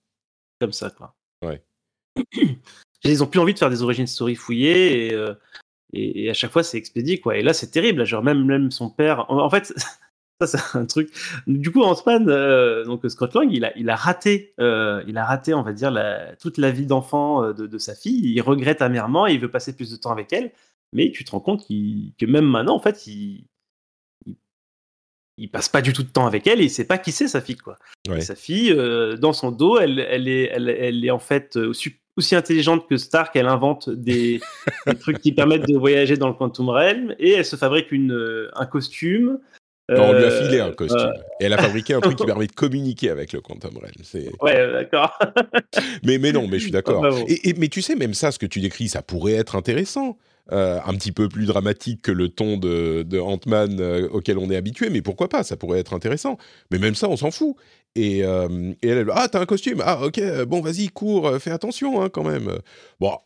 [0.61, 1.15] comme ça quoi.
[1.45, 1.63] Ouais.
[3.05, 5.33] Ils ont plus envie de faire des origines story fouillées et, euh,
[5.95, 7.37] et, et à chaque fois c'est expédié quoi.
[7.39, 8.01] Et là c'est terrible.
[8.01, 9.31] là, Genre même même son père.
[9.31, 9.73] En, en fait
[10.41, 11.11] ça c'est un truc.
[11.47, 15.25] Du coup Ant-Man euh, donc Scott Lang il a il a raté euh, il a
[15.25, 18.33] raté on va dire la, toute la vie d'enfant euh, de, de sa fille.
[18.33, 20.53] Il regrette amèrement et il veut passer plus de temps avec elle.
[20.93, 23.45] Mais tu te rends compte que même maintenant en fait il
[25.37, 27.29] il passe pas du tout de temps avec elle et il sait pas qui c'est
[27.29, 27.77] sa fille quoi.
[28.09, 28.21] Ouais.
[28.21, 31.97] Sa fille euh, dans son dos, elle, elle est elle, elle est en fait aussi,
[32.33, 34.41] intelligente que Stark, elle invente des,
[34.87, 38.51] des trucs qui permettent de voyager dans le quantum realm et elle se fabrique une
[38.55, 39.39] un costume.
[39.91, 40.99] Non, on lui a euh, filé un costume.
[41.01, 43.93] euh, Et elle a fabriqué un truc qui permet de communiquer avec le Quantum Realm.
[44.41, 45.19] Ouais, d'accord.
[46.05, 47.05] Mais, mais non, mais je suis d'accord.
[47.05, 49.57] Ah, et, et- mais tu sais, même ça, ce que tu décris, ça pourrait être
[49.57, 50.17] intéressant.
[50.53, 54.51] Euh, un petit peu plus dramatique que le ton de, de Ant-Man euh, auquel on
[54.51, 56.39] est habitué, mais pourquoi pas, ça pourrait être intéressant.
[56.73, 57.55] Mais même ça, on s'en fout.
[57.95, 61.53] Et, euh, et elle, elle, ah, t'as un costume, ah, ok, bon, vas-y, cours, fais
[61.53, 62.51] attention, hein, quand même.
[62.99, 63.17] Bon,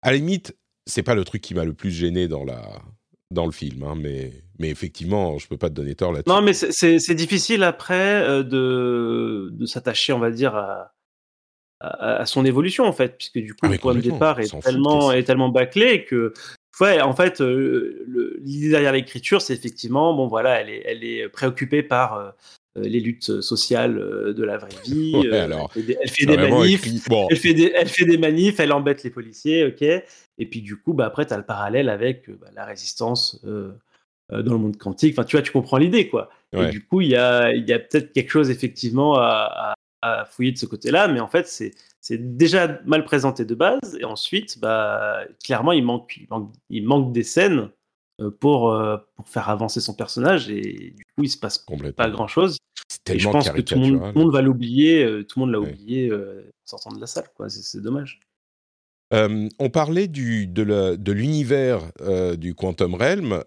[0.00, 2.62] à la limite, c'est pas le truc qui m'a le plus gêné dans, la,
[3.30, 6.28] dans le film, hein, mais, mais effectivement, je peux pas te donner tort là-dessus.
[6.28, 10.92] Non, mais c'est- difficile après euh, de, de s'attacher, on va dire, à,
[11.80, 14.48] à, à son évolution en fait, puisque du coup Ah, le point de départ est
[14.48, 16.32] fout, tellement, est tellement bâclé que
[16.80, 21.82] ouais, en fait, l'idée derrière l'écriture, c'est effectivement, bon voilà, elle est, elle est préoccupée
[21.82, 22.34] par
[22.76, 25.28] les luttes sociales de la vraie vie.
[25.32, 26.86] alors, elle fait des, manifs,
[27.30, 29.84] elle, fait des, elle fait des manifs, elle embête les policiers, ok.
[30.40, 33.72] Et puis du coup, bah, après, tu as le parallèle avec bah, la résistance dans
[34.30, 35.14] le monde quantique.
[35.14, 36.30] Enfin, tu vois, tu comprends l'idée, quoi.
[36.52, 40.52] Et du coup, il y a, y a peut-être quelque chose effectivement à, à fouiller
[40.52, 44.58] de ce côté-là, mais en fait, c'est c'est déjà mal présenté de base, et ensuite,
[44.58, 47.70] bah, clairement, il manque, il manque, il manque des scènes
[48.20, 52.08] euh, pour, euh, pour faire avancer son personnage, et du coup, il se passe pas
[52.08, 52.56] grand-chose.
[53.06, 56.10] Et je pense que tout le monde, va l'oublier, euh, tout le monde l'a oublié
[56.12, 56.18] en
[56.64, 57.50] sortant de la salle, quoi.
[57.50, 58.20] C'est dommage.
[59.12, 61.80] On parlait du, de l'univers
[62.38, 63.42] du Quantum Realm.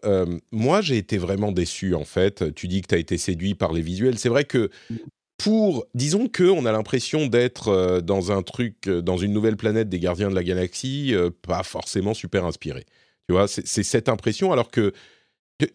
[0.52, 2.54] moi, j'ai été vraiment déçu, en fait.
[2.54, 4.20] Tu dis que tu as été séduit par les visuels.
[4.20, 4.96] C'est vrai que mmh
[5.38, 9.58] pour, disons que on a l'impression d'être euh, dans un truc, euh, dans une nouvelle
[9.58, 12.86] planète des Gardiens de la Galaxie, euh, pas forcément super inspiré.
[13.28, 14.94] Tu vois, c'est cette impression, alors que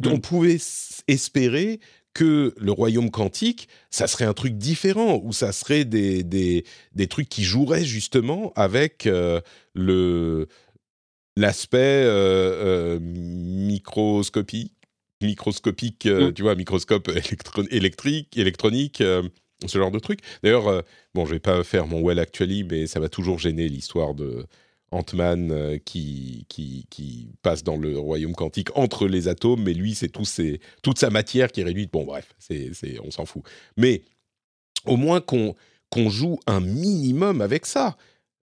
[0.04, 0.20] on mm.
[0.20, 0.58] pouvait
[1.06, 1.80] espérer
[2.14, 7.06] que le royaume quantique, ça serait un truc différent, ou ça serait des, des, des
[7.06, 9.08] trucs qui joueraient justement avec
[9.74, 10.48] le
[11.36, 12.08] l'aspect
[13.00, 14.72] microscopie
[15.20, 16.32] microscopique, mm.
[16.32, 17.10] tu vois, microscope
[17.70, 19.02] électrique, électronique,
[19.66, 20.20] ce genre de truc.
[20.42, 20.82] D'ailleurs, euh,
[21.14, 24.46] bon, je vais pas faire mon well actually, mais ça va toujours gêner l'histoire de
[24.90, 29.94] Ant-Man euh, qui, qui, qui, passe dans le royaume quantique entre les atomes, mais lui,
[29.94, 30.24] c'est tout
[30.82, 31.92] toute sa matière qui est réduite.
[31.92, 32.72] Bon, bref, c'est,
[33.04, 33.42] on s'en fout.
[33.76, 34.02] Mais
[34.86, 35.54] au moins qu'on,
[35.90, 37.96] qu'on joue un minimum avec ça.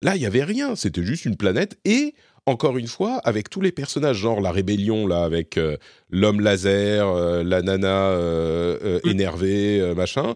[0.02, 2.14] Là, il y avait rien, c'était juste une planète et
[2.46, 5.78] encore une fois, avec tous les personnages, genre la rébellion, là, avec euh,
[6.10, 7.10] l'homme laser,
[7.42, 9.08] la nana mmh.
[9.08, 10.34] énervée, machin,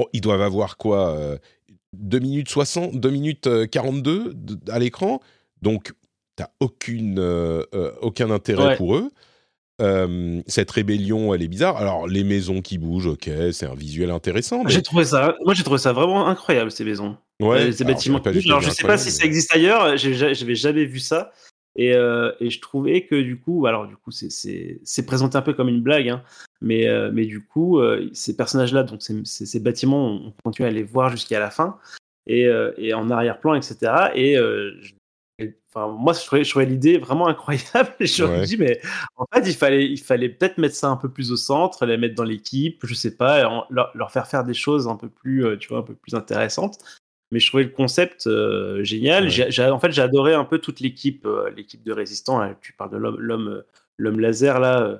[0.00, 1.38] Oh, ils doivent avoir quoi
[1.92, 4.32] 2 euh, minutes 60, 2 minutes 42 euh,
[4.68, 5.20] à l'écran.
[5.62, 5.92] Donc,
[6.36, 7.64] tu aucune, euh,
[8.00, 9.10] aucun intérêt pour eux.
[10.46, 11.76] cette rébellion, elle est bizarre.
[11.76, 14.62] Alors, les maisons qui bougent, ok, c'est un visuel intéressant.
[14.66, 17.16] J'ai trouvé ça, moi j'ai trouvé ça vraiment incroyable ces maisons.
[17.40, 18.18] Ouais, ces bâtiments.
[18.18, 19.96] Alors, je sais pas si ça existe ailleurs.
[19.96, 21.32] J'avais jamais vu ça.
[21.76, 25.68] Et, et, je trouvais que du coup, alors du coup, c'est présenté un peu comme
[25.68, 26.22] une blague, hein,
[26.60, 30.70] mais, euh, mais du coup, euh, ces personnages-là, donc ces, ces, bâtiments, on continue à
[30.70, 31.78] les voir jusqu'à la fin,
[32.26, 34.10] et, euh, et en arrière-plan, etc.
[34.14, 34.36] Et
[35.68, 37.94] enfin, moi, je trouvais, je trouvais l'idée vraiment incroyable.
[38.00, 38.80] Et je me dis, mais
[39.16, 41.96] en fait, il fallait, il fallait peut-être mettre ça un peu plus au centre, les
[41.96, 45.58] mettre dans l'équipe, je sais pas, leur, leur, faire faire des choses un peu plus,
[45.58, 46.78] tu vois, un peu plus intéressantes.
[47.32, 48.28] Mais je trouvais le concept
[48.82, 49.28] génial.
[49.28, 51.26] J'ai, en fait, j'ai adoré un peu toute l'équipe,
[51.56, 52.42] l'équipe de résistants.
[52.60, 53.62] tu parles de l'homme,
[54.00, 54.98] l'homme laser là euh,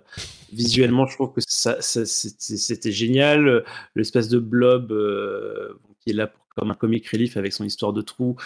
[0.53, 6.46] visuellement je trouve que ça, c'était génial l'espèce de blob euh, qui est là pour,
[6.55, 8.37] comme un comic relief avec son histoire de trou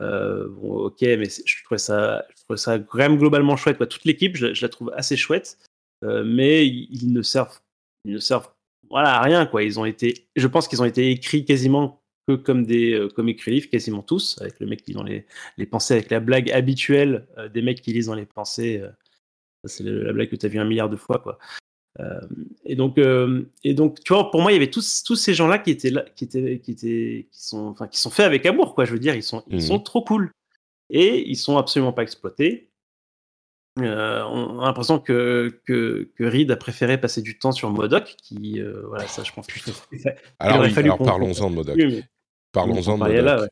[0.00, 3.86] euh, bon, ok mais je trouvais ça je trouvais ça quand même globalement chouette quoi.
[3.86, 5.58] toute l'équipe je, la trouve assez chouette
[6.02, 7.60] mais ils, ne servent
[8.04, 8.48] ils ne servent
[8.90, 12.34] voilà à rien quoi ils ont été je pense qu'ils ont été écrits quasiment que
[12.34, 15.26] comme des comic relief quasiment tous avec le mec qui dans les,
[15.58, 18.82] les pensées avec la blague habituelle des mecs qui lisent dans les pensées
[19.64, 21.38] c'est la blague que tu as vu un milliard de fois, quoi.
[22.00, 22.20] Euh,
[22.64, 25.34] et donc, euh, et donc, tu vois, pour moi, il y avait tous, tous ces
[25.34, 28.46] gens-là qui étaient là, qui étaient, qui étaient, qui sont, enfin, qui sont faits avec
[28.46, 28.84] amour, quoi.
[28.84, 29.84] Je veux dire, ils sont, ils sont mmh.
[29.84, 30.32] trop cool
[30.90, 32.70] et ils sont absolument pas exploités.
[33.78, 38.16] Euh, on a l'impression que, que, que, Reed a préféré passer du temps sur Modoc,
[38.22, 39.46] qui, voilà, ça, je pense.
[40.38, 41.78] alors, alors parlons-en de Modoc.
[42.52, 43.48] parlons-en de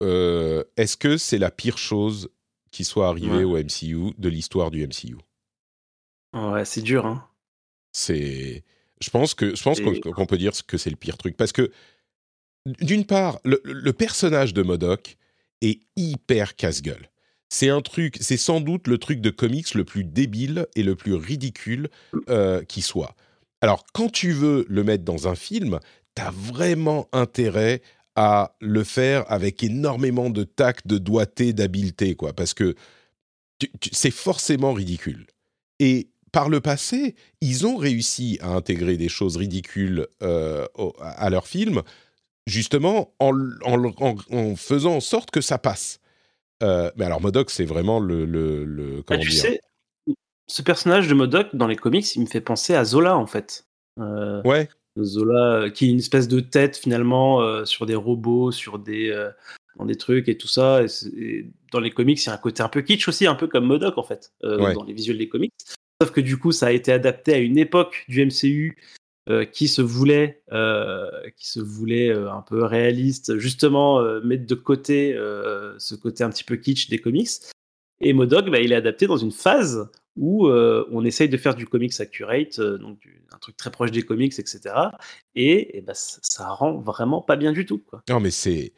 [0.00, 0.68] Modoc.
[0.76, 2.30] Est-ce que c'est la pire chose
[2.70, 5.16] qui soit arrivée au MCU de l'histoire du MCU
[6.34, 7.27] Ouais, c'est dur, hein.
[7.92, 8.64] C'est.
[9.00, 11.70] Je pense que je pense qu'on peut dire que c'est le pire truc parce que
[12.80, 15.16] d'une part, le, personnage de Modoc
[15.62, 17.10] est hyper casse-gueule.
[17.48, 20.94] C'est un truc, c'est sans doute le truc de comics le plus débile et le
[20.94, 21.88] plus ridicule
[22.28, 23.14] euh, qui soit.
[23.60, 25.80] Alors, quand tu veux le mettre dans un film,
[26.14, 27.80] t'as vraiment intérêt
[28.16, 32.74] à le faire avec énormément de tact, de doigté, d'habileté, quoi, parce que
[33.92, 35.26] c'est forcément ridicule.
[35.78, 40.66] Et par le passé, ils ont réussi à intégrer des choses ridicules euh,
[41.00, 41.82] à leur film,
[42.46, 43.32] justement en,
[43.64, 46.00] en, faisant en sorte que ça passe.
[46.62, 49.60] Euh, mais alors Modoc, c'est vraiment le, le, bah, tu Sais,
[50.48, 53.66] ce personnage de Modoc dans les comics, il me fait penser à Zola en fait.
[54.00, 54.68] Euh, ouais.
[55.00, 59.28] Zola, qui est une espèce de tête finalement sur des robots, sur des
[59.76, 60.82] dans des trucs et tout ça.
[60.82, 63.46] Et, dans les comics, il y a un côté un peu kitsch aussi, un peu
[63.46, 65.52] comme Modoc en fait, dans les visuels des comics.
[66.00, 68.76] Sauf que du coup, ça a été adapté à une époque du MCU
[69.28, 74.54] euh, qui se voulait, euh, qui se voulait euh, un peu réaliste, justement mettre de
[74.54, 75.14] côté
[75.78, 77.28] ce côté un petit peu kitsch des comics.
[78.00, 81.66] Et Modoc, bah, il est adapté dans une phase où on essaye de faire du
[81.66, 84.60] comics accurate, donc un truc très proche des comics, etc.
[85.34, 87.82] Et, bah, ça, rend vraiment pas bien du tout.
[88.08, 88.72] Non, mais c'est.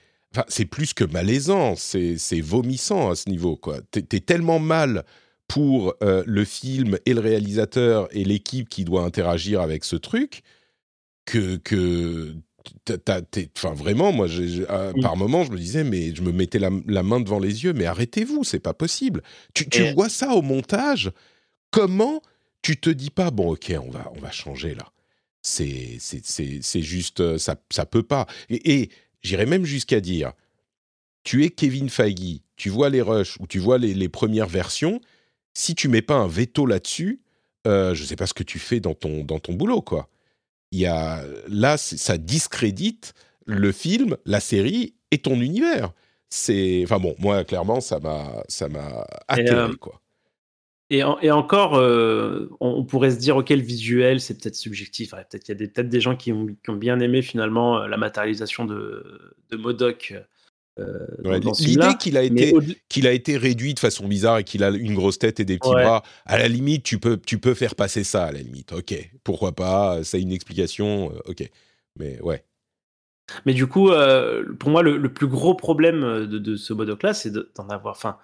[0.46, 3.56] C'est plus que malaisant, c'est vomissant à ce niveau.
[3.56, 3.80] quoi.
[3.90, 5.04] T'es es tellement mal
[5.50, 10.42] pour euh, le film et le réalisateur et l'équipe qui doit interagir avec ce truc
[11.24, 12.36] que, que
[13.58, 17.18] enfin vraiment, moi, euh, par moment, je me disais, mais je me mettais la, main
[17.18, 19.22] devant les yeux, mais arrêtez-vous, c'est pas possible.
[19.52, 21.10] Tu, vois ça au montage
[21.72, 22.22] Comment
[22.62, 24.92] tu te dis pas, bon, ok, on va, on va changer là
[25.42, 28.26] C'est, c'est, juste, euh, ça, ça peut pas.
[28.50, 28.88] Et,
[29.22, 30.32] j'irais même jusqu'à dire,
[31.24, 35.00] tu es Kevin Feige, tu vois les rushs ou tu vois les, premières versions,
[35.54, 37.20] si tu mets pas un veto là-dessus,
[37.66, 40.08] euh, je sais pas ce que tu fais dans ton, dans ton boulot, quoi
[40.72, 43.14] il y a là ça discrédite
[43.46, 45.92] le film, la série et ton univers.
[46.28, 50.00] C'est enfin bon, moi clairement ça m'a ça m'a atterré euh, quoi.
[50.92, 55.12] Et, et encore, euh, on, pourrait se dire, ok, le visuel, c'est peut-être subjectif.
[55.12, 57.96] peut-être il y a peut-être des gens qui ont, qui ont, bien aimé finalement la
[57.96, 60.14] matérialisation de, de Modoc
[60.78, 62.54] euh, l'idée qu'il a été
[62.88, 65.58] qu'il a été réduit de façon bizarre et qu'il a une grosse tête et des
[65.58, 68.72] petits bras, à la limite, tu peux tu peux faire passer ça à la limite.
[68.72, 71.12] Ok, pourquoi pas C'est une explication.
[71.12, 71.50] Euh, ok,
[71.98, 72.44] mais ouais.
[73.46, 77.68] Mais du coup, euh, pour moi, le, plus gros problème de, ce Modoc-là, c'est d'en
[77.68, 77.94] avoir.
[77.94, 78.18] Enfin,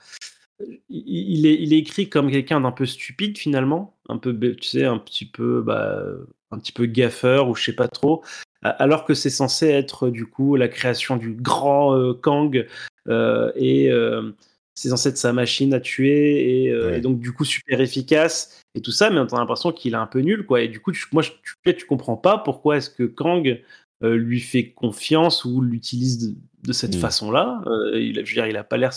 [0.89, 4.85] il est, il est écrit comme quelqu'un d'un peu stupide finalement, un peu, tu sais,
[4.85, 6.03] un petit peu, bah,
[6.51, 8.25] un petit peu gaffeur ou je sais pas trop
[8.71, 12.67] alors que c'est censé être du coup la création du grand euh, Kang
[13.09, 14.33] euh, et euh,
[14.75, 18.91] c'est censé être sa machine à tuer et, donc du coup super efficace et tout
[18.91, 20.61] ça, mais on a l'impression qu'il est un peu nul quoi.
[20.61, 23.63] Et du coup, moi, tu, tu comprends pas pourquoi est-ce que Kang
[24.03, 27.01] lui fait confiance ou l'utilise de, cette mm.
[27.01, 27.63] façon-là.
[27.95, 28.91] il, je veux dire, il a pas l'air,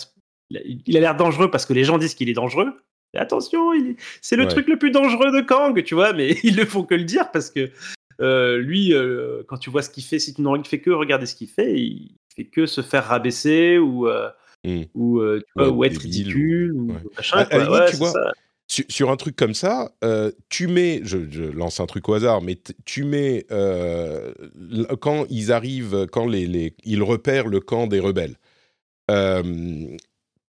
[0.50, 2.74] il a l'air dangereux parce que les gens disent qu'il est dangereux.
[3.16, 3.70] attention,
[4.20, 6.94] c'est le truc le plus dangereux de Kang, tu vois, mais ils ne font que
[6.94, 7.70] le dire parce que
[8.20, 11.26] euh, lui, euh, quand tu vois ce qu'il fait, si tu ne fais que regarder
[11.26, 14.28] ce qu'il fait, il fait que se faire rabaisser ou, euh,
[14.64, 14.82] mmh.
[14.94, 15.22] ou,
[15.56, 16.72] ou être ridicule.
[16.72, 18.10] Ou, machin, tu vois,
[18.68, 19.92] sur, un truc comme ça,
[20.48, 23.46] tu mets, je, lance un truc au hasard, mais tu mets
[25.00, 28.36] quand ils arrivent, quand les, les, ils repèrent le camp des rebelles,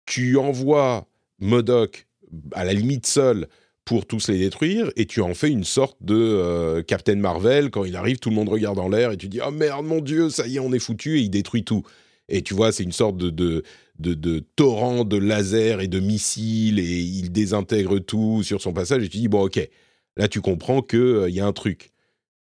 [0.04, 1.06] tu envoies
[1.38, 2.06] Modoc
[2.52, 3.46] à la limite seul
[3.84, 7.84] pour tous les détruire, et tu en fais une sorte de euh, Captain Marvel, quand
[7.84, 10.30] il arrive, tout le monde regarde en l'air, et tu dis «Oh merde, mon Dieu,
[10.30, 11.82] ça y est, on est foutu», et il détruit tout.
[12.28, 13.62] Et tu vois, c'est une sorte de, de,
[13.98, 19.08] de, torrent de lasers et de missiles, et il désintègre tout sur son passage, et
[19.08, 19.68] tu dis «Bon, ok,
[20.16, 21.90] là tu comprends qu'il euh, y a un truc.»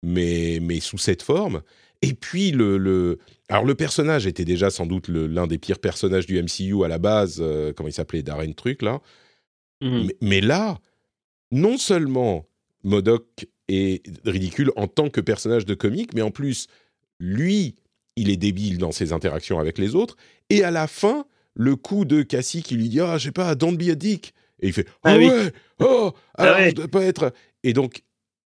[0.03, 1.61] Mais, mais sous cette forme.
[2.01, 3.19] Et puis, le, le...
[3.49, 6.97] Alors, le personnage était déjà sans doute l'un des pires personnages du MCU à la
[6.97, 9.01] base, euh, comment il s'appelait, Darren Truc, là.
[9.81, 10.07] Mmh.
[10.21, 10.79] mais, là,
[11.51, 12.45] non seulement
[12.83, 16.67] Modoc est ridicule en tant que personnage de comique, mais en plus,
[17.19, 17.75] lui,
[18.15, 20.17] il est débile dans ses interactions avec les autres.
[20.49, 23.55] Et à la fin, le coup de Cassie qui lui dit Ah, je sais pas,
[23.55, 24.33] don't be a dick.
[24.59, 27.33] Et il fait Ah, ah ouais, oh, ah je dois pas être.
[27.63, 28.03] Et donc,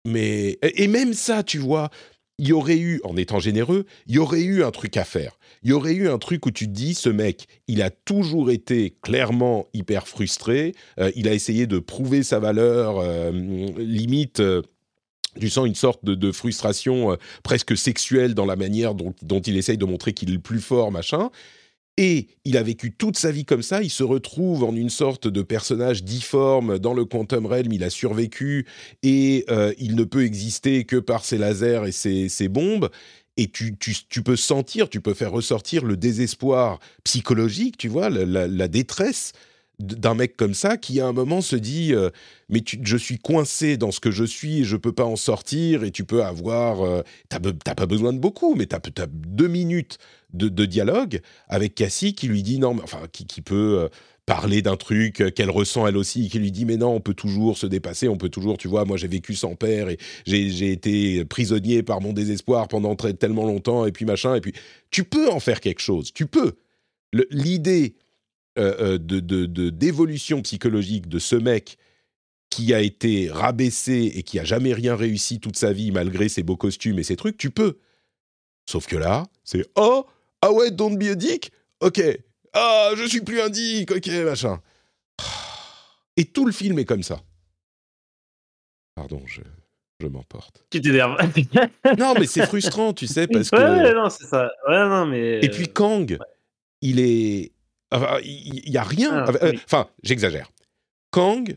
[0.07, 0.59] mais.
[0.63, 1.91] Et même ça, tu vois,
[2.39, 5.39] il y aurait eu, en étant généreux, il y aurait eu un truc à faire.
[5.63, 8.51] Il y aurait eu un truc où tu te dis, ce mec, il a toujours
[8.51, 13.31] été clairement hyper frustré, euh, il a essayé de prouver sa valeur, euh,
[13.79, 14.41] limite...
[14.41, 14.63] Euh,
[15.41, 19.77] tu sens une sorte de, frustration presque sexuelle dans la manière dont, dont il essaye
[19.77, 21.33] de montrer qu'il est le plus fort, machin.
[21.97, 25.29] Et il a vécu toute sa vie comme ça, il se retrouve en une sorte
[25.29, 28.67] de personnage difforme dans le Quantum Realm, il a survécu
[29.05, 31.93] et euh, il ne peut exister que par ses lasers et
[32.29, 32.91] ses, bombes.
[33.37, 33.77] Et tu,
[34.25, 39.33] peux sentir, tu peux faire ressortir le désespoir psychologique, tu vois, la, détresse
[39.81, 42.11] d'un mec comme ça qui à un moment se dit euh,
[42.49, 45.83] mais je suis coincé dans ce que je suis et je peux pas en sortir
[45.83, 49.49] et tu peux avoir euh, Tu t'as pas besoin de beaucoup mais t'as as deux
[49.49, 49.99] minutes
[50.33, 53.89] de, dialogue avec Cassie qui lui dit non, mais, enfin, qui, qui peut euh,
[54.27, 57.59] parler d'un truc qu'elle ressent elle aussi, qui lui dit mais non, on peut toujours
[57.59, 61.25] se dépasser, on peut toujours, tu vois, moi j'ai vécu sans père et j'ai été
[61.25, 64.53] prisonnier par mon désespoir pendant tellement longtemps et puis machin, et puis
[64.91, 66.55] tu peux en faire quelque chose, tu peux.
[67.31, 67.95] L'idée
[68.59, 69.21] euh, de
[69.71, 71.77] d'évolution psychologique de ce mec
[72.51, 76.45] qui a été rabaissé et qui a jamais rien réussi toute sa vie malgré ses
[76.45, 77.79] beaux costumes et ses trucs, tu peux.
[78.71, 80.07] Sauf que là, c'est oh,
[80.41, 82.01] ah ouais, don't be a dick Ok.
[82.53, 84.61] Ah, je suis plus un dick, ok, machin.
[86.17, 87.21] Et tout le film est comme ça.
[88.95, 89.41] Pardon, je,
[90.01, 90.65] je m'emporte.
[90.71, 91.17] Tu t'énerves.
[91.99, 93.57] non, mais c'est frustrant, tu sais, parce que.
[93.57, 94.51] Ouais, non, c'est ça.
[94.69, 95.41] Ouais, non, mais.
[95.43, 96.17] Et puis Kang,
[96.81, 97.54] il est.
[97.95, 99.25] Enfin, il y, a rien.
[99.27, 99.61] Ah, euh, oui.
[99.65, 100.51] Enfin, j'exagère.
[101.11, 101.57] Kang,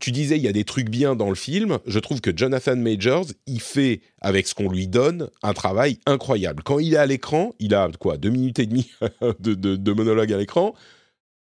[0.00, 1.78] tu disais il y a des trucs bien dans le film.
[1.86, 6.62] Je trouve que Jonathan Majors, il fait avec ce qu'on lui donne un travail incroyable.
[6.62, 8.90] Quand il est à l'écran, il a quoi deux minutes et demie
[9.40, 10.74] de, de- de monologue à l'écran.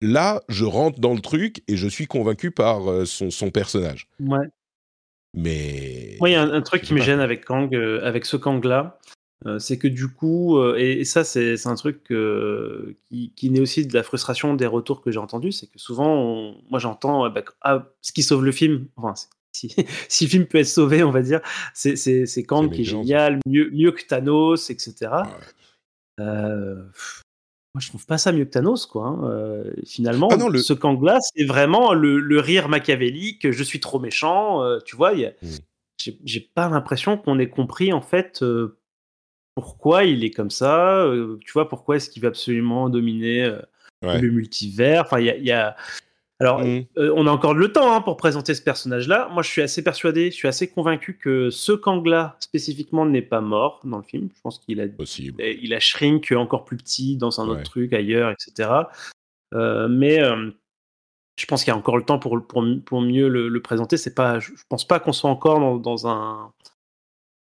[0.02, 4.08] Là, je rentre dans le truc et je suis convaincu par euh, son, son personnage.
[4.19, 4.48] Ouais.
[5.36, 8.26] Mais Moi, il y a un, un truc qui me gêne avec Kang, euh, avec
[8.26, 9.00] ce Kang-là,
[9.60, 13.86] c'est que du coup, euh, et, ça, c'est un truc euh, qui, qui naît aussi
[13.86, 17.30] de la frustration des retours que j'ai entendus, c'est que souvent, on- moi, j'entends euh,
[17.30, 18.88] bah, ah, ce qui sauve le film.
[18.96, 19.14] Enfin,
[19.56, 19.76] si,
[20.10, 21.42] si le film peut être sauvé, on va dire,
[21.74, 24.94] c'est Kang qui est génial, mieux, mieux que Thanos, etc.
[25.12, 26.24] Ouais.
[26.26, 26.76] Euh,
[27.76, 29.08] moi, je trouve pas ça mieux que Thanos, quoi.
[29.08, 29.30] hein.
[29.30, 33.50] Euh, finalement, Ah non, le- ce Kang-là, c'est vraiment le, le rire machiavélique.
[33.52, 34.64] Je suis trop méchant.
[34.64, 36.12] euh, tu vois, il y a- Mm.
[36.26, 38.78] j'ai pas l'impression qu'on ait compris en fait euh,
[39.56, 41.04] pourquoi il est comme ça.
[41.04, 43.60] euh, tu vois, pourquoi est-ce qu'il veut absolument dominer euh,
[44.04, 44.20] Ouais.
[44.20, 45.02] le multivers?
[45.04, 45.76] Enfin, il y a, il y a-
[46.39, 46.86] Alors, Mm.
[46.98, 49.30] euh, on a encore le temps hein, pour présenter ce personnage-là.
[49.32, 53.39] Moi, je suis assez persuadé, je suis assez convaincu que ce Kang-là spécifiquement n'est pas
[53.39, 54.28] mort dans le film.
[54.36, 55.42] Je pense qu'il a Possible.
[55.42, 58.70] il a shrink encore plus petit dans un autre truc ailleurs, etc.
[59.54, 60.20] Mais
[61.38, 63.96] je pense qu'il y a encore le temps pour, pour, pour mieux le, le présenter.
[63.96, 66.52] C'est pas, je, je pense pas qu'on soit encore dans, dans un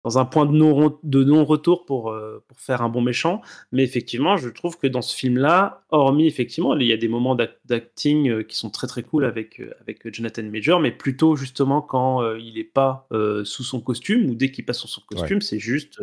[0.04, 3.42] dans un point de non de non retour pour euh, pour faire un bon méchant.
[3.72, 7.36] Mais effectivement, je trouve que dans ce film-là, hormis effectivement, il y a des moments
[7.36, 11.36] d'ac- d'acting euh, qui sont très très cool avec euh, avec Jonathan Major, mais plutôt
[11.36, 13.08] justement quand il est pas
[13.44, 15.98] sous son costume ou dès qu'il passe sous son costume, c'est juste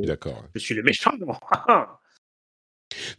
[0.55, 1.13] je suis le méchant.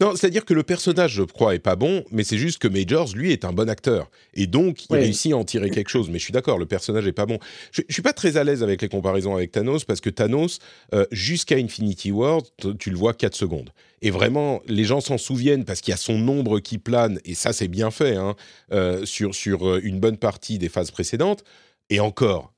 [0.02, 3.10] Non, c'est-à-dire que le personnage, je crois, est pas bon, mais c'est juste que Majors,
[3.15, 4.10] lui, est un bon acteur.
[4.34, 6.10] Et donc, il réussit à en tirer quelque chose.
[6.10, 7.39] Mais je suis d'accord, le personnage est pas bon.
[7.72, 10.60] Je, je suis pas très à l'aise avec les comparaisons avec Thanos, parce que Thanos,
[10.94, 12.42] euh, jusqu'à Infinity War,
[12.78, 13.72] tu le vois 4 secondes.
[14.02, 17.34] Et vraiment, les gens s'en souviennent parce qu'il y a son ombre qui plane, et
[17.34, 18.36] ça, c'est bien fait, hein,
[18.72, 21.44] euh, sur, sur euh, une bonne partie des phases précédentes.
[21.89, 22.54] Et encore,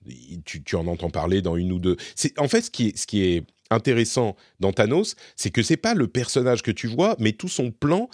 [0.45, 1.95] tu, tu en entends parler dans une ou deux.
[2.15, 5.77] C'est en fait ce qui est, ce qui est intéressant dans Thanos, c'est que c'est
[5.77, 8.09] pas le personnage que tu vois, mais tout son plan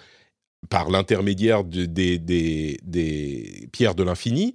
[0.70, 4.54] par l'intermédiaire de- des, des, des pierres de l'infini,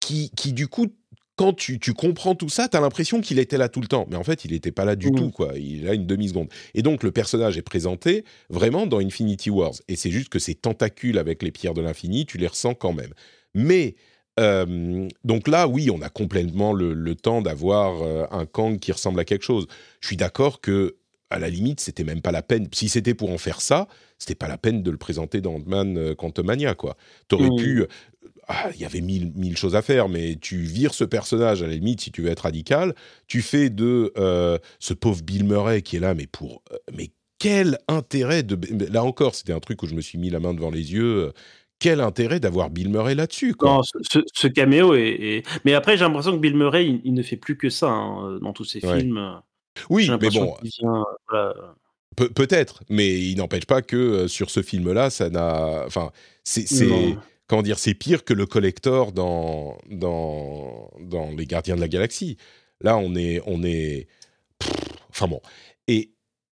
[0.00, 0.88] qui, qui du coup,
[1.36, 4.06] quand tu, tu comprends tout ça, tu as l'impression qu'il était là tout le temps.
[4.10, 5.16] Mais en fait, il n'était pas là du Mhm.
[5.16, 5.52] tout, quoi.
[5.56, 6.48] Il a une demi-seconde.
[6.74, 9.74] Et donc, le personnage est présenté vraiment dans Infinity Wars.
[9.88, 12.92] Et c'est juste que ces tentacules avec les pierres de l'infini, tu les ressens quand
[12.92, 13.12] même.
[13.54, 13.94] Mais
[14.40, 18.92] euh, donc là, oui, on a complètement le, le temps d'avoir euh, un Kang qui
[18.92, 19.66] ressemble à quelque chose.
[20.00, 20.96] Je suis d'accord que,
[21.30, 22.68] à la limite, c'était même pas la peine.
[22.72, 25.96] Si c'était pour en faire ça, c'était pas la peine de le présenter dans Ant-Man
[25.98, 26.96] euh, Quantumania, quoi.
[27.28, 27.84] T'aurais pu.
[28.48, 31.66] ah, Il y avait mille, mille choses à faire, mais tu vires ce personnage, à
[31.66, 32.94] la limite, si tu veux être radical.
[33.26, 36.62] Tu fais de euh, ce pauvre Bill Murray qui est là, mais pour.
[36.72, 38.56] euh, mais quel intérêt de.
[38.92, 41.32] Là encore, c'était un truc où je me suis mis la main devant les yeux.
[41.82, 43.68] Quel intérêt d'avoir Bill Murray là-dessus, quoi?
[43.70, 47.00] Non, ce, ce- ce caméo est, est- Mais après, j'ai l'impression que Bill Murray, il,
[47.04, 49.00] il ne fait plus que ça hein, dans tous ses Ouais.
[49.00, 49.40] films.
[49.90, 51.04] oui, mais bon, vient.
[51.32, 51.52] euh.
[52.16, 55.82] Pe- Peut-être, mais il n'empêche pas que euh, sur ce film-là, ça n'a.
[55.86, 56.10] Enfin,
[56.44, 56.66] c'est.
[57.48, 62.36] Comment dire C'est pire que le collector dans, dans, dans Les Gardiens de la Galaxie.
[62.80, 63.42] Là, on est.
[63.46, 64.06] On est
[64.58, 64.70] pff,
[65.10, 65.40] enfin bon.
[65.88, 66.12] Et,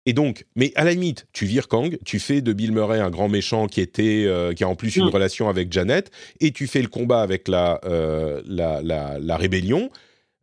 [0.06, 3.10] et donc, mais à la limite, tu vires Kang, tu fais de Bill Murray un
[3.10, 6.12] grand méchant qui, était, euh, qui a en plus une relation avec Janet,
[6.42, 9.90] et tu fais le combat avec la, euh, la, la, la rébellion.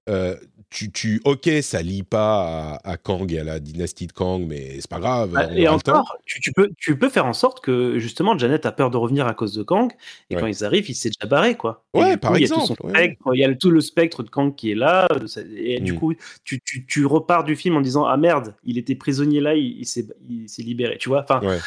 [0.09, 0.37] Euh,
[0.71, 4.47] tu, tu, ok, ça lie pas à, à Kang et à la dynastie de Kang,
[4.47, 5.35] mais c'est pas grave.
[5.37, 8.65] Ah, on Et encore, tu, tu peux, tu peux faire en sorte que justement Janet
[8.67, 9.93] a peur de revenir à cause de Kang,
[10.31, 10.41] et Ouais.
[10.41, 11.85] quand ils arrivent, il s'est déjà barré, quoi.
[11.93, 12.95] Ouais, par coup, il y a tout exemple, son ouais.
[12.95, 15.09] spectre, il y a le- tout le spectre de Kang qui est là,
[15.57, 15.99] et du Mm.
[15.99, 19.57] coup, tu, tu, tu repars du film en disant ah merde, il était prisonnier là,
[19.57, 21.23] il, il s'est libéré, tu vois.
[21.23, 21.59] Enfin, Ouais.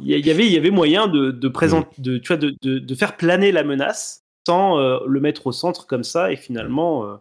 [0.00, 2.38] il y, il y avait, il y avait moyen de, de présenter, de, tu vois,
[2.38, 6.32] de, de, de faire planer la menace sans euh, le mettre au centre comme ça,
[6.32, 7.16] et finalement euh,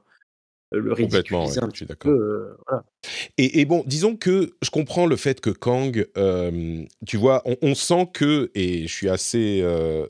[0.72, 2.12] le Complètement, ridiculiser ouais, un je suis petit d'accord.
[2.12, 2.18] peu.
[2.18, 2.84] euh, voilà.
[3.38, 7.56] Et, et bon, disons que je comprends le fait que Kang, euh, tu vois, on,
[7.62, 9.62] on sent que, et je suis assez.
[9.62, 10.08] euh,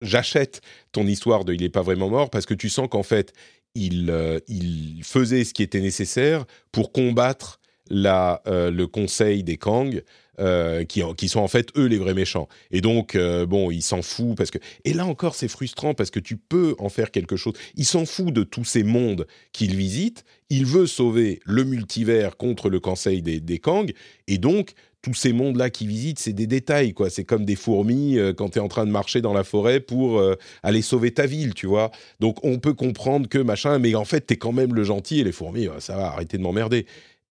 [0.00, 0.60] J'achète
[0.92, 3.32] ton histoire de il n'est pas vraiment mort parce que tu sens qu'en fait,
[3.74, 7.58] il, euh, il faisait ce qui était nécessaire pour combattre
[7.90, 10.02] la, euh, le conseil des Kang,
[10.40, 12.48] euh, qui, sont en fait eux les vrais méchants.
[12.70, 14.58] Et donc, euh, bon, il s'en fout parce que.
[14.84, 17.54] Et là encore, c'est frustrant parce que tu peux en faire quelque chose.
[17.74, 20.24] Il s'en fout de tous ces mondes qu'il visite.
[20.48, 23.92] Il veut sauver le multivers contre le conseil des, des Kang.
[24.28, 27.10] Et donc, tous ces mondes-là qu'il visite, c'est des détails, quoi.
[27.10, 29.80] C'est comme des fourmis euh, quand tu es en train de marcher dans la forêt
[29.80, 30.22] pour
[30.62, 31.90] aller sauver ta ville, tu vois.
[32.20, 35.18] Donc, on peut comprendre que machin, mais en fait, tu es quand même le gentil
[35.18, 36.86] et les fourmis, ça va, arrêtez de m'emmerder.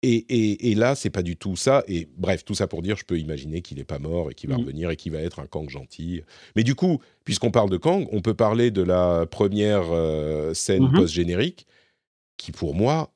[0.09, 1.83] Et, et, et là, c'est pas du tout ça.
[1.87, 4.49] Et bref, tout ça pour dire, je peux imaginer qu'il n'est pas mort et qu'il
[4.49, 4.59] va Mm.
[4.61, 6.21] revenir et qu'il va être un Kang gentil.
[6.55, 10.83] Mais du coup, puisqu'on parle de Kang, on peut parler de la première euh, scène
[10.83, 10.93] Mhm.
[10.93, 11.67] post-générique
[12.37, 13.11] qui, pour moi,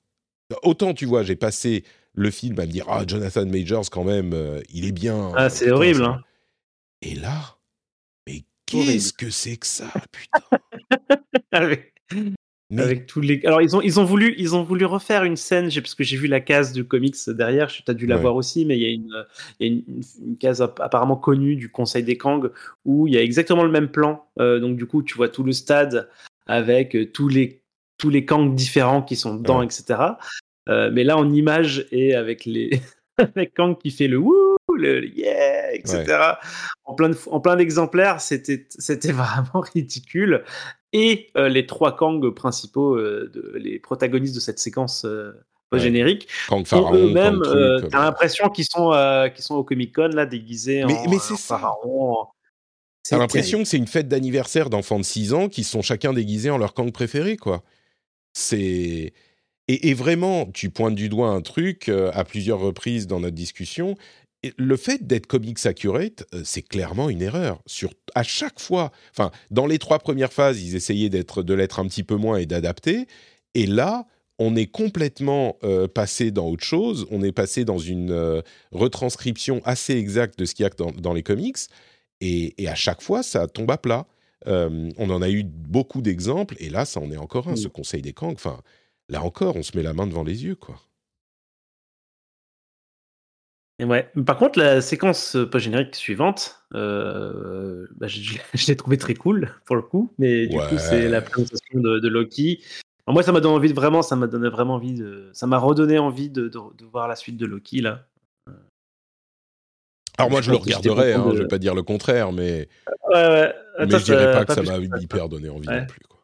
[0.64, 4.34] autant tu vois, j'ai passé le film à me dire Ah, Jonathan Majors, quand même,
[4.34, 5.32] euh, il est bien.
[5.38, 6.04] Ah, c'est Putain, horrible.
[6.04, 6.22] Hein.
[7.02, 7.58] Et là,
[8.28, 10.60] mais qu'est-ce que c'est que ça, putain?
[11.54, 11.94] Avec,
[12.72, 13.42] Mais avec tous les.
[13.46, 16.16] Alors ils ont ils ont voulu ils ont voulu refaire une scène parce que j'ai
[16.18, 17.68] vu la case de comics derrière.
[17.68, 18.22] Tu as dû la Ouais.
[18.22, 19.26] voir aussi, mais il y a une
[19.60, 19.74] il y a
[20.26, 22.50] une, case app- apparemment connue du Conseil des Kang
[22.86, 24.26] où il y a exactement le même plan.
[24.40, 26.10] Euh, donc du coup tu vois tout le stade
[26.48, 27.62] avec euh, tous les
[27.98, 29.66] tous les Kang différents qui sont dedans, Ouais.
[29.66, 30.00] etc.
[30.70, 32.70] Euh, mais là en image et avec les
[33.18, 36.06] avec Kang qui fait le wouh le yeah etc.
[36.86, 40.44] En plein de, en plein d'exemplaires, c'était c'était vraiment ridicule.
[40.94, 45.32] Et euh, les trois Kang principaux, euh, de, les protagonistes de cette séquence euh,
[45.70, 47.42] post-générique, Kang Pharaon, eux-mêmes,
[47.90, 48.92] t'as l'impression qu'ils sont,
[49.34, 52.28] qu'ils sont au Comic Con là, déguisés Mais- en, mais c'est pharaon.
[53.10, 56.50] T'as l'impression que c'est une fête d'anniversaire d'enfants de 6 ans qui sont chacun déguisés
[56.50, 57.64] en leur Kang préféré, quoi.
[58.34, 59.14] C'est.
[59.68, 63.36] Et, et vraiment, tu pointes du doigt un truc euh, à plusieurs reprises dans notre
[63.36, 63.96] discussion.
[64.58, 67.62] Le fait d'être comics accurate, euh, c'est clairement une erreur.
[67.68, 71.80] Sur, à chaque fois, enfin, dans les trois premières phases, ils essayaient d'être, de l'être
[71.80, 73.06] un petit peu moins et d'adapter.
[73.54, 74.08] Et là,
[74.40, 77.06] on est complètement euh, passé dans autre chose.
[77.12, 80.92] On est passé dans une euh, retranscription assez exacte de ce qu'il y a dans,
[80.92, 81.58] dans les comics.
[82.22, 84.08] Et, et à chaque fois, ça tombe à plat.
[84.48, 87.68] Euh, on en a eu beaucoup d'exemples, et là, ça en est encore un, ce
[87.68, 88.34] Conseil des Kangs.
[88.34, 88.60] Enfin,
[89.10, 90.80] là encore, on se met la main devant les yeux, quoi.
[93.82, 94.08] Et ouais.
[94.28, 99.76] Par contre, la séquence euh, post-générique suivante, euh, bah, je, l'ai trouvée très cool pour
[99.76, 100.68] le coup, mais du Ouais.
[100.70, 102.64] coup, c'est la présentation de, de Loki.
[103.08, 105.48] Alors moi, ça m'a donné envie de vraiment, ça m'a donné vraiment envie de, ça
[105.48, 106.52] m'a redonné envie de,
[106.92, 108.06] voir la suite de Loki là.
[110.20, 112.70] Alors moi, Je je le regarderai, hein, je vais pas dire le contraire, mais,
[113.10, 113.54] Ouais, ouais.
[113.80, 116.02] mais je dirais pas que ça m'a hyper donné envie non plus.
[116.08, 116.20] Quoi.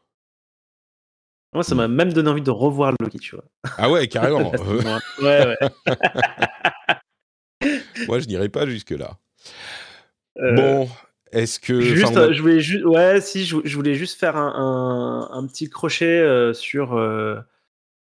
[1.55, 3.45] Moi, ça m'a même donné envie de revoir Loki, tu vois.
[3.79, 4.51] Ah ouais, carrément.
[5.21, 5.57] ouais, ouais.
[8.07, 9.17] moi, je n'irai pas jusque-là.
[10.39, 10.89] Euh, Bon,
[11.31, 11.79] est-ce que...
[11.79, 15.29] Juste, enfin, on a- je voulais juste, ouais, si, je, je voulais juste faire un,
[15.31, 17.37] un, un petit crochet euh, sur, euh,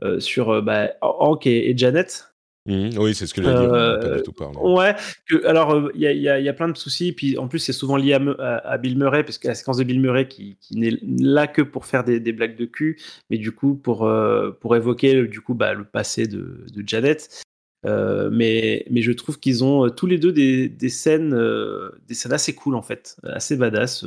[0.04, 2.28] euh, sur euh, bah, Hank et, et Janet.
[2.68, 4.56] Mhm, oui, c'est ce que j'allais dire, pas Euh, du tout parlé.
[4.60, 4.95] Ouais,
[5.28, 7.74] que, alors euh, il y, y y a plein de soucis, puis en plus c'est
[7.74, 10.28] souvent lié à, Me- à- à Bill Murray, parce que la séquence de Bill Murray
[10.28, 12.99] qui, qui n'est là que pour faire des, des blagues de cul,
[13.32, 17.43] mais du coup pour, euh, pour évoquer du coup bah, le passé de, de Janet.
[17.86, 21.90] Euh, mais, mais je trouve qu'ils ont euh, tous les deux des, des scènes, euh,
[22.08, 24.06] des scènes assez cool en fait, assez badass.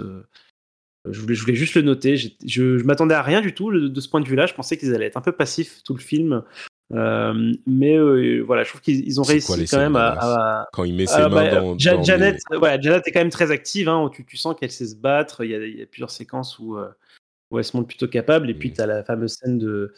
[1.10, 2.16] je, voulais, je voulais juste le noter.
[2.16, 4.46] Je, je m'attendais à rien du tout de, de ce point de vue-là.
[4.46, 6.42] Je pensais qu'ils allaient être un peu passifs tout le film.
[6.90, 7.98] Mais
[8.42, 11.14] voilà, je trouve qu'ils ils ont réussi quoi quand même à, Quand il met ses
[11.16, 11.78] ah, mains bah, dans...
[11.78, 13.88] Ja- dans Janet, les- ouais, Janet est quand même très active.
[13.88, 15.44] Hein, tu, tu sens qu'elle sait se battre.
[15.44, 16.76] Il y a, il y a plusieurs séquences où,
[17.50, 18.50] où elle se montre plutôt capable.
[18.50, 18.74] Et puis, Mhm.
[18.74, 19.92] tu as la fameuse scène de,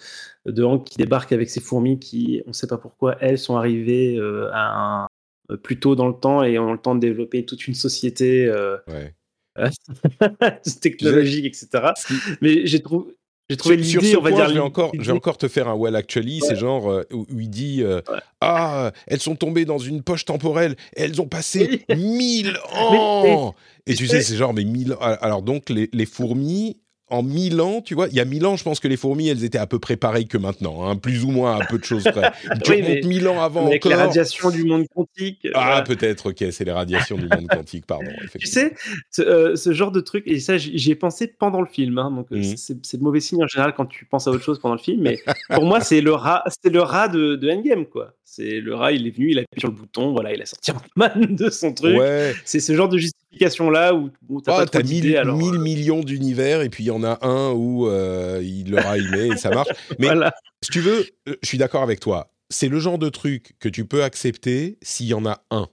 [0.47, 3.57] de Hank qui débarque avec ses fourmis qui, on ne sait pas pourquoi, elles sont
[3.57, 5.07] arrivées euh, à un,
[5.53, 8.47] euh, plus tôt dans le temps et ont le temps de développer toute une société
[8.47, 9.15] euh, Ouais.
[10.83, 11.93] technologique, etc.
[12.41, 13.15] Mais j'ai trouvé.
[13.49, 14.49] J'ai trouvé sur, sur ce on va point, dire.
[14.49, 16.41] je vais, encore, l'idée- je vais encore te faire un well actually.
[16.41, 18.01] C'est genre euh, où, où il dit euh,
[18.41, 20.75] Ah, elles sont tombées dans une poche temporelle.
[20.97, 23.55] Elles ont passé mille ans.
[23.87, 24.99] Et tu sais, c'est genre, mais mille ans.
[25.01, 28.57] Alors, donc, les, les fourmis, en mille ans, tu vois, il y a mille ans,
[28.57, 31.23] je pense que les fourmis, elles étaient à peu près pareilles que maintenant, hein, plus
[31.25, 32.33] ou moins à peu de choses près.
[32.65, 33.97] tu Oui, mais mille ans avant Avec encore.
[33.97, 35.47] la radiation du monde quantique.
[35.55, 35.83] Ah, voilà.
[35.83, 38.11] peut-être, ok, c'est les radiations du monde quantique, pardon.
[38.41, 38.75] Tu sais,
[39.11, 42.11] ce, euh, ce genre de truc, et ça j'y ai pensé pendant le film, hein,
[42.11, 42.57] donc euh, Mhm.
[42.57, 44.81] c'est c'est de mauvais signe en général quand tu penses à autre chose pendant le
[44.81, 45.19] film, mais
[45.55, 48.13] pour moi c'est le rat, c'est le rat de, de Endgame quoi.
[48.25, 50.47] C'est le rat, il est venu, il a appuyé sur le bouton, voilà, il a
[50.47, 51.97] sorti Ant-Man de son truc.
[51.99, 53.26] Ouais, C'est ce genre de justification
[53.71, 56.63] là où, où t'as Ah, pas trop t'as d'idées, mille, alors mille euh, millions d'univers
[56.63, 59.69] et puis il y en a un où euh, il l'aura aimé et ça marche.
[59.99, 60.33] Mais voilà.
[60.63, 62.33] si tu veux, euh, je suis d'accord avec toi.
[62.51, 65.69] C'est le genre de truc que tu peux accepter s'il y en a un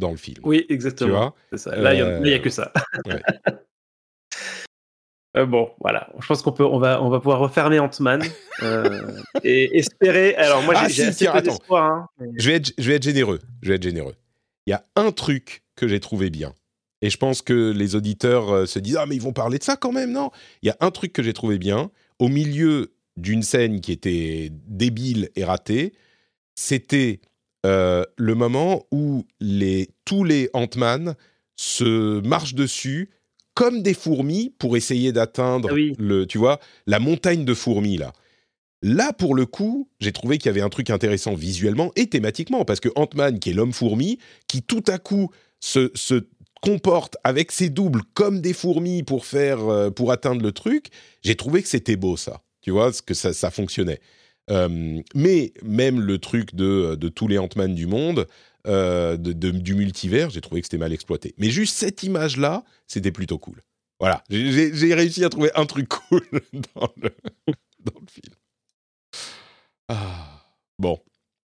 [0.00, 0.38] dans le film.
[0.42, 1.34] Oui, Tu exactement.
[1.50, 1.74] vois ça.
[1.76, 2.72] Là, il Euh, là, il y a que ça.
[3.06, 3.22] ouais.
[5.36, 6.08] Euh, bon, voilà.
[6.20, 8.22] Je pense qu'on peut, on va, on va pouvoir refermer Ant-Man
[8.62, 9.12] euh,
[9.44, 10.34] et espérer.
[10.36, 11.50] Alors moi, j'ai Ah, si, assez tiens, peu attends.
[11.50, 11.84] d'espoir.
[11.92, 13.38] hein, mais- Je vais, être, je vais être généreux.
[13.62, 14.14] Je vais être généreux.
[14.66, 16.54] Il y a un truc que j'ai trouvé bien.
[17.02, 19.64] Et je pense que les auditeurs euh, se disent Ah, mais ils vont parler de
[19.64, 20.30] ça quand même, non?
[20.62, 21.90] Il y a un truc que j'ai trouvé bien.
[22.18, 25.92] Au milieu d'une scène qui était débile et ratée,
[26.54, 27.20] c'était
[27.66, 31.14] euh, le moment où les, tous les Ant-Man
[31.56, 33.10] se marchent dessus
[33.54, 35.94] comme des fourmis pour essayer d'atteindre oui.
[35.98, 38.12] le, tu vois, la montagne de fourmis là.
[38.82, 42.64] Là, pour le coup, j'ai trouvé qu'il y avait un truc intéressant visuellement et thématiquement,
[42.64, 46.28] parce que Ant-Man, qui est l'homme fourmi, qui tout à coup se, se
[46.60, 50.88] comporte avec ses doubles comme des fourmis pour faire, euh, pour atteindre le truc,
[51.22, 52.42] j'ai trouvé que c'était beau ça.
[52.60, 54.00] Tu vois, que ça, ça fonctionnait.
[54.50, 58.26] Euh, mais même le truc de, de tous les Ant-Man du monde,
[58.66, 61.34] euh, de, du multivers, j'ai trouvé que c'était mal exploité.
[61.38, 63.62] Mais juste cette image-là, c'était plutôt cool.
[64.00, 66.22] Voilà, j'ai- réussi à trouver un truc cool
[66.74, 67.10] dans le,
[67.84, 68.34] dans le film.
[69.88, 70.44] Ah.
[70.78, 71.00] Bon,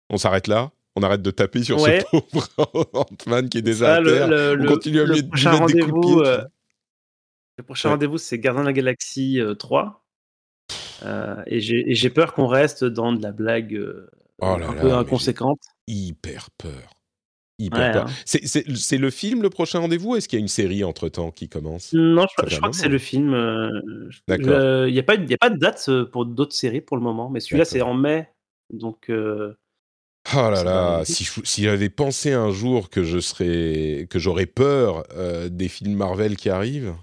[0.08, 0.70] on s'arrête là
[1.00, 2.04] On arrête de taper sur Ouais.
[2.12, 2.18] ce
[2.56, 2.88] pauvre
[3.26, 5.30] Ant-Man qui est déjà Ah, à le- terre le- On continue à lui mettre des
[5.30, 6.26] coups de rendez-vous, pied.
[6.26, 6.44] euh,
[7.58, 7.94] Le prochain Ouais.
[7.94, 10.04] rendez-vous, c'est Gardien de la Galaxie euh, 3.
[11.04, 14.10] Euh, et j'ai et j'ai peur qu'on reste dans de la blague euh,
[14.42, 15.60] Oh un là, peu inconséquente.
[15.86, 16.94] hyper peur.
[17.58, 18.06] Hyper Ouais, peur.
[18.06, 18.12] hein.
[18.24, 21.92] C'est- le film, le prochain rendez-vous Est-ce qu'il y a une série entre-temps qui commence?
[21.92, 23.34] Non, je, crois que c'est le film.
[23.34, 23.70] euh,
[24.28, 24.86] D'accord.
[24.86, 27.40] Il n'y a, pas- a de date euh, pour d'autres séries pour le moment, mais
[27.40, 28.28] celui-là, c'est en mai.
[28.72, 29.54] Donc, euh,
[30.34, 31.26] Oh là là, si,
[31.62, 36.50] j'avais pensé un jour que je serais, que j'aurais peur euh, des films Marvel qui
[36.50, 36.94] arrivent.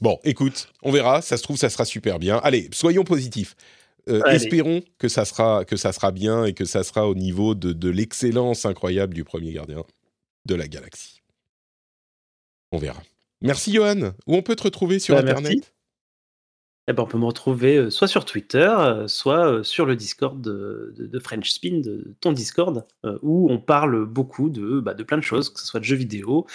[0.00, 1.22] Bon, écoute, on verra.
[1.22, 2.38] Ça se trouve, ça sera super bien.
[2.38, 3.56] Allez, soyons positifs.
[4.08, 7.54] Euh, espérons que ça sera, que ça sera bien et que ça sera au niveau
[7.54, 9.82] de, de l'excellence incroyable du premier gardien
[10.44, 11.22] de la galaxie.
[12.70, 13.02] On verra.
[13.40, 14.12] Merci Johan.
[14.26, 15.52] Où on peut te retrouver sur Bah, Internet?
[15.52, 15.62] merci.
[16.86, 19.96] Eh ben, on peut me retrouver euh, soit sur Twitter, euh, soit euh, sur le
[19.96, 22.84] Discord de, French Spin, de ton Discord,
[23.22, 25.96] où on parle beaucoup de, bah, de plein de choses, que ce soit de jeux
[25.96, 26.46] vidéo,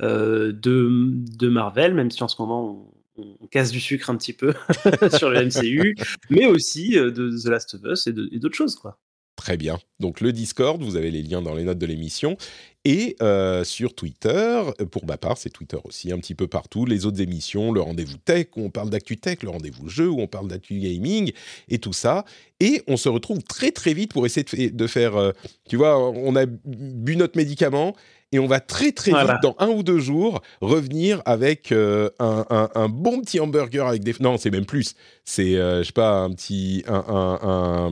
[0.00, 4.54] de, Marvel, même si en ce moment on, on casse du sucre un petit peu
[5.16, 5.96] sur le MCU,
[6.30, 8.76] mais aussi de The Last of Us et d'autres choses.
[8.76, 8.98] Quoi.
[9.42, 9.80] Très bien.
[9.98, 12.36] Donc le Discord, vous avez les liens dans les notes de l'émission.
[12.84, 14.62] Et euh, sur Twitter,
[14.92, 16.86] pour ma part, c'est Twitter aussi, un petit peu partout.
[16.86, 20.20] Les autres émissions, le rendez-vous tech, où on parle d'actu tech, le rendez-vous jeu, où
[20.20, 21.32] on parle d'actu gaming,
[21.68, 22.24] et tout ça.
[22.60, 25.16] Et on se retrouve très très vite pour essayer de faire...
[25.16, 25.32] euh,
[25.68, 27.96] tu vois, on a bu notre médicament,
[28.32, 29.34] et on va très très Voilà.
[29.34, 33.86] vite, dans un ou deux jours, revenir avec euh, un, un- un bon petit hamburger
[33.86, 34.14] avec des...
[34.20, 34.94] Non, c'est même plus.
[35.24, 36.82] C'est, euh, je sais pas, un petit...
[36.88, 37.90] Un,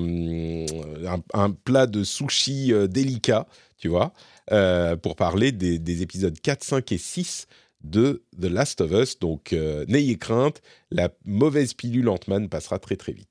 [1.35, 3.47] un plat de sushi euh, délicat,
[3.79, 4.13] tu vois,
[4.53, 7.47] euh, pour parler des, des épisodes 4, 5 et 6
[7.83, 9.19] de The Last of Us.
[9.19, 10.61] Donc, euh, n'ayez crainte,
[10.91, 13.27] la mauvaise pilule Ant-Man passera très très vite.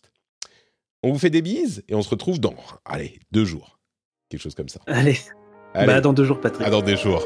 [1.04, 2.56] On vous fait des bises et on se retrouve dans,
[2.86, 3.80] allez, deux jours.
[4.30, 4.82] Quelque chose comme ça.
[4.86, 5.18] Allez,
[5.74, 6.66] Allez, bah, dans deux jours, Patrick.
[6.66, 7.26] à dans des jours.